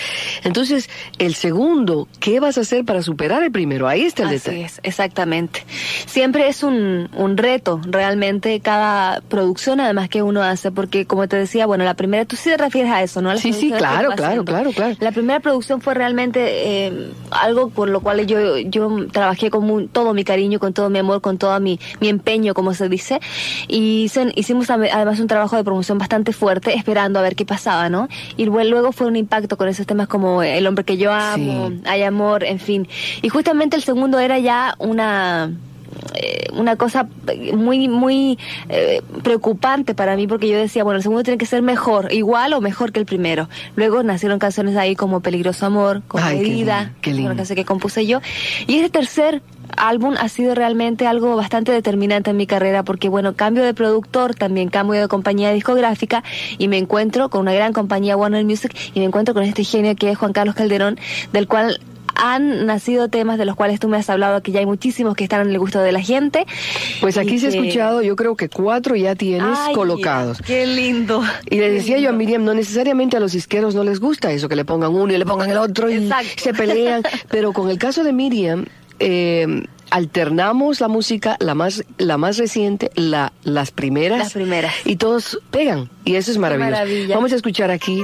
Entonces, 0.44 0.88
el 1.18 1.34
segundo, 1.34 2.08
¿qué 2.20 2.40
vas 2.40 2.58
a 2.58 2.62
hacer 2.62 2.84
para 2.84 3.02
superar 3.02 3.42
el 3.42 3.52
primero? 3.52 3.88
Ahí 3.88 4.02
está 4.02 4.22
el 4.24 4.28
Así 4.28 4.36
detalle. 4.38 4.64
es, 4.64 4.80
exactamente. 4.82 5.64
Siempre 6.06 6.48
es 6.48 6.62
un, 6.62 7.08
un 7.16 7.36
reto, 7.36 7.80
realmente, 7.86 8.60
cada 8.60 9.20
producción 9.22 9.80
además 9.80 10.08
que 10.08 10.22
uno 10.22 10.42
hace, 10.42 10.70
porque 10.70 11.06
como 11.06 11.28
te 11.28 11.36
decía, 11.36 11.66
bueno, 11.66 11.84
la 11.84 11.94
primera, 11.94 12.24
tú 12.24 12.36
sí 12.36 12.50
te 12.50 12.56
refieres 12.56 12.90
a 12.92 13.02
eso, 13.02 13.22
¿no? 13.22 13.36
Sí, 13.38 13.52
sí, 13.52 13.68
claro, 13.68 14.10
claro, 14.10 14.12
haciendo. 14.14 14.44
claro, 14.44 14.72
claro. 14.72 14.96
La 15.00 15.12
primera 15.12 15.40
producción 15.40 15.80
fue 15.80 15.94
realmente 15.94 16.86
eh, 16.86 17.10
algo 17.30 17.53
por 17.70 17.88
lo 17.88 18.00
cual 18.00 18.26
yo, 18.26 18.58
yo 18.58 19.06
trabajé 19.12 19.50
con 19.50 19.88
todo 19.88 20.14
mi 20.14 20.24
cariño, 20.24 20.58
con 20.58 20.72
todo 20.72 20.90
mi 20.90 20.98
amor, 20.98 21.20
con 21.20 21.38
todo 21.38 21.58
mi, 21.60 21.78
mi 22.00 22.08
empeño, 22.08 22.54
como 22.54 22.74
se 22.74 22.88
dice, 22.88 23.20
y 23.68 24.04
hice- 24.04 24.32
hicimos 24.36 24.70
además 24.70 25.20
un 25.20 25.26
trabajo 25.26 25.56
de 25.56 25.64
promoción 25.64 25.98
bastante 25.98 26.32
fuerte, 26.32 26.74
esperando 26.74 27.18
a 27.18 27.22
ver 27.22 27.36
qué 27.36 27.44
pasaba, 27.46 27.88
¿no? 27.88 28.08
Y 28.36 28.46
lue- 28.46 28.64
luego 28.68 28.92
fue 28.92 29.06
un 29.06 29.16
impacto 29.16 29.56
con 29.56 29.68
esos 29.68 29.86
temas 29.86 30.08
como 30.08 30.42
El 30.42 30.66
hombre 30.66 30.84
que 30.84 30.96
yo 30.96 31.12
amo, 31.12 31.68
Sí. 31.70 31.80
Hay 31.86 32.02
amor, 32.02 32.44
en 32.44 32.58
fin. 32.58 32.88
Y 33.22 33.28
justamente 33.28 33.76
el 33.76 33.82
segundo 33.82 34.18
era 34.18 34.38
ya 34.38 34.74
una 34.78 35.50
eh, 36.14 36.46
una 36.52 36.76
cosa 36.76 37.08
muy 37.54 37.88
muy 37.88 38.38
eh, 38.68 39.02
preocupante 39.22 39.94
para 39.94 40.16
mí 40.16 40.26
porque 40.26 40.48
yo 40.48 40.56
decía 40.56 40.84
bueno 40.84 40.98
el 40.98 41.02
segundo 41.02 41.22
tiene 41.22 41.38
que 41.38 41.46
ser 41.46 41.62
mejor 41.62 42.12
igual 42.12 42.52
o 42.52 42.60
mejor 42.60 42.92
que 42.92 43.00
el 43.00 43.06
primero. 43.06 43.48
Luego 43.76 44.02
nacieron 44.02 44.38
canciones 44.38 44.76
ahí 44.76 44.96
como 44.96 45.20
peligroso 45.20 45.66
amor 45.66 46.02
como 46.06 46.24
qué 46.28 46.62
una 47.24 47.36
canción 47.36 47.56
que 47.56 47.64
compuse 47.64 48.06
yo. 48.06 48.20
Y 48.66 48.76
ese 48.76 48.90
tercer 48.90 49.42
álbum 49.76 50.14
ha 50.18 50.28
sido 50.28 50.54
realmente 50.54 51.06
algo 51.06 51.36
bastante 51.36 51.72
determinante 51.72 52.30
en 52.30 52.36
mi 52.36 52.46
carrera 52.46 52.82
porque 52.84 53.08
bueno 53.08 53.34
cambio 53.34 53.64
de 53.64 53.74
productor 53.74 54.34
también 54.34 54.68
cambio 54.68 55.00
de 55.00 55.08
compañía 55.08 55.52
discográfica 55.52 56.22
y 56.58 56.68
me 56.68 56.78
encuentro 56.78 57.28
con 57.28 57.42
una 57.42 57.52
gran 57.52 57.72
compañía 57.72 58.16
Warner 58.16 58.44
Music 58.44 58.74
y 58.94 59.00
me 59.00 59.06
encuentro 59.06 59.34
con 59.34 59.42
este 59.42 59.64
genio 59.64 59.96
que 59.96 60.10
es 60.10 60.18
Juan 60.18 60.32
Carlos 60.32 60.54
Calderón 60.54 60.98
del 61.32 61.48
cual 61.48 61.80
han 62.14 62.66
nacido 62.66 63.08
temas 63.08 63.38
de 63.38 63.44
los 63.44 63.56
cuales 63.56 63.80
tú 63.80 63.88
me 63.88 63.96
has 63.96 64.08
hablado 64.10 64.42
que 64.42 64.52
ya 64.52 64.60
hay 64.60 64.66
muchísimos 64.66 65.14
que 65.16 65.24
están 65.24 65.42
en 65.42 65.50
el 65.50 65.58
gusto 65.58 65.80
de 65.80 65.92
la 65.92 66.00
gente 66.00 66.46
Pues 67.00 67.16
aquí 67.18 67.38
se 67.38 67.46
ha 67.46 67.48
escuchado, 67.50 68.02
yo 68.02 68.16
creo 68.16 68.36
que 68.36 68.48
cuatro 68.48 68.96
ya 68.96 69.14
tienes 69.14 69.58
Ay, 69.58 69.74
colocados. 69.74 70.40
qué 70.42 70.66
lindo 70.66 71.22
Y 71.50 71.56
le 71.58 71.70
decía 71.70 71.98
yo 71.98 72.10
a 72.10 72.12
Miriam, 72.12 72.44
no 72.44 72.54
necesariamente 72.54 73.16
a 73.16 73.20
los 73.20 73.34
isqueros 73.34 73.74
no 73.74 73.84
les 73.84 74.00
gusta 74.00 74.32
eso, 74.32 74.48
que 74.48 74.56
le 74.56 74.64
pongan 74.64 74.94
uno 74.94 75.12
y 75.12 75.18
le 75.18 75.26
pongan 75.26 75.50
el 75.50 75.58
otro 75.58 75.90
y 75.90 75.94
Exacto. 75.94 76.28
se 76.36 76.54
pelean. 76.54 77.02
Pero 77.30 77.52
con 77.52 77.70
el 77.70 77.78
caso 77.78 78.04
de 78.04 78.12
Miriam, 78.12 78.66
eh, 78.98 79.64
alternamos 79.90 80.80
la 80.80 80.88
música, 80.88 81.36
la 81.40 81.54
más, 81.54 81.84
la 81.98 82.16
más 82.18 82.38
reciente, 82.38 82.90
la, 82.94 83.32
las 83.42 83.70
primeras. 83.70 84.18
Las 84.18 84.32
primeras. 84.32 84.74
Y 84.84 84.96
todos 84.96 85.38
pegan. 85.50 85.88
Y 86.04 86.16
eso 86.16 86.30
es 86.30 86.38
maravilloso. 86.38 87.14
Vamos 87.14 87.32
a 87.32 87.36
escuchar 87.36 87.70
aquí, 87.70 88.02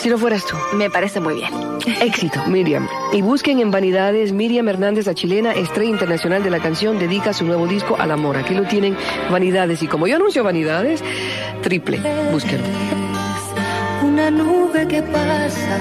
si 0.00 0.08
no 0.08 0.18
fueras 0.18 0.44
tú. 0.46 0.56
me 0.76 0.90
parece 0.90 1.20
muy 1.20 1.34
bien 1.34 1.52
Éxito, 2.00 2.42
Miriam. 2.48 2.88
Y 3.12 3.22
busquen 3.22 3.60
en 3.60 3.70
Vanidades, 3.70 4.32
Miriam 4.32 4.68
Hernández, 4.68 5.06
la 5.06 5.14
chilena, 5.14 5.52
estrella 5.52 5.90
internacional 5.90 6.42
de 6.42 6.50
la 6.50 6.58
canción, 6.58 6.98
dedica 6.98 7.32
su 7.32 7.44
nuevo 7.44 7.66
disco 7.66 7.96
al 7.98 8.10
amor. 8.10 8.36
Aquí 8.36 8.54
lo 8.54 8.64
tienen, 8.64 8.96
Vanidades. 9.30 9.82
Y 9.82 9.86
como 9.86 10.06
yo 10.08 10.16
anuncio 10.16 10.42
Vanidades, 10.42 11.02
triple, 11.62 12.00
búsquenlo. 12.32 12.66
Una 14.02 14.30
nube 14.30 14.86
que 14.88 15.02
pasa, 15.02 15.78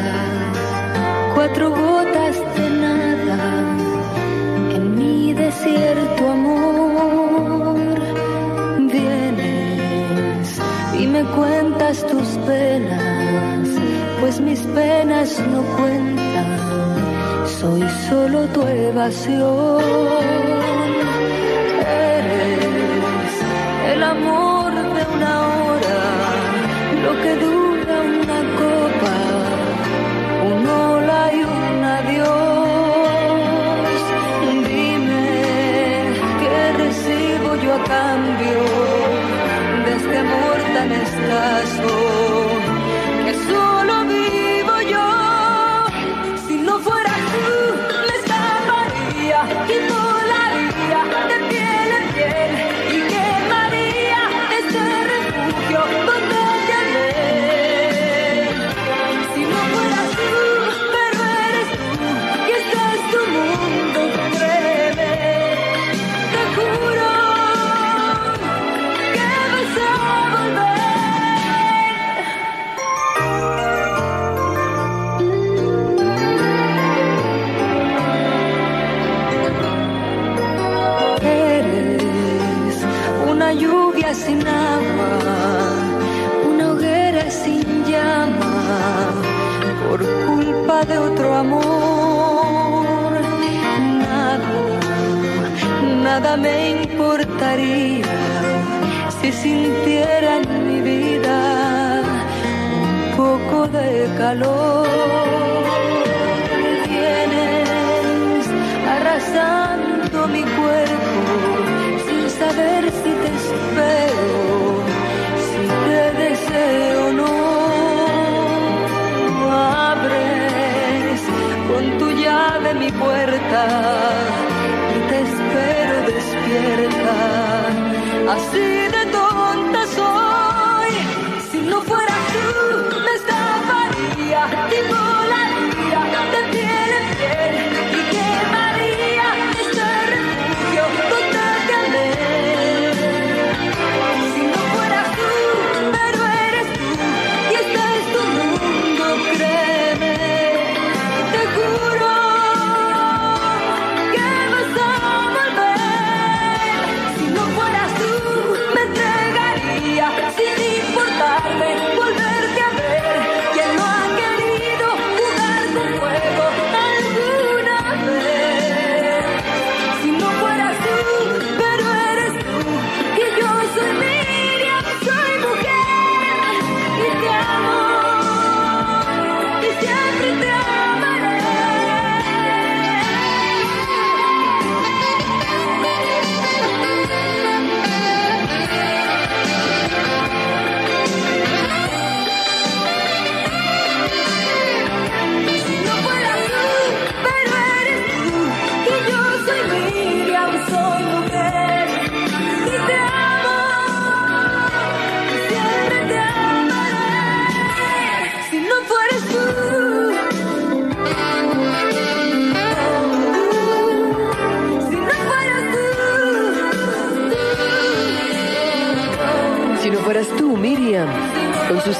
cuatro 1.33 1.71
gotas 1.71 2.35
de 2.55 2.69
nada 2.69 3.75
en 4.75 4.95
mi 4.95 5.33
desierto 5.33 6.29
amor. 6.29 7.75
Vienes 8.91 10.59
y 10.99 11.07
me 11.07 11.23
cuentas 11.23 12.05
tus 12.07 12.27
penas, 12.45 13.14
pues 14.25 14.41
mis 14.41 14.59
penas 14.59 15.39
no 15.51 15.61
cuentan, 15.77 16.47
soy 17.61 17.83
solo 18.09 18.47
tu 18.47 18.61
evasión. 18.63 19.83
Eres 21.85 23.33
el 23.93 24.01
amor 24.01 24.71
de 24.73 25.03
una 25.15 25.31
hora, 25.53 26.01
lo 27.03 27.11
que 27.21 27.31
dura 27.45 27.95
una 28.21 28.39
copa, 28.61 29.15
un 30.49 30.61
hola 30.69 31.23
y 31.31 31.39
un 31.43 31.83
adiós. 31.99 32.65
Dime 34.67 35.29
qué 36.41 36.57
recibo 36.83 37.49
yo 37.63 37.71
a 37.75 37.81
cambio 37.95 38.61
de 39.85 39.91
este 39.99 40.17
amor 40.17 40.57
tan 40.73 40.89
escaso, 41.05 41.89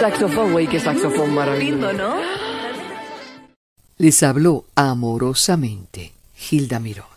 saxofón, 0.09 0.51
güey, 0.51 0.67
qué 0.67 0.79
saxofón 0.79 1.33
maravilloso. 1.33 1.91
Lindo, 1.91 1.93
¿no? 1.93 2.15
Les 3.97 4.21
habló 4.23 4.65
amorosamente 4.75 6.13
Hilda 6.49 6.79
Mirós. 6.79 7.14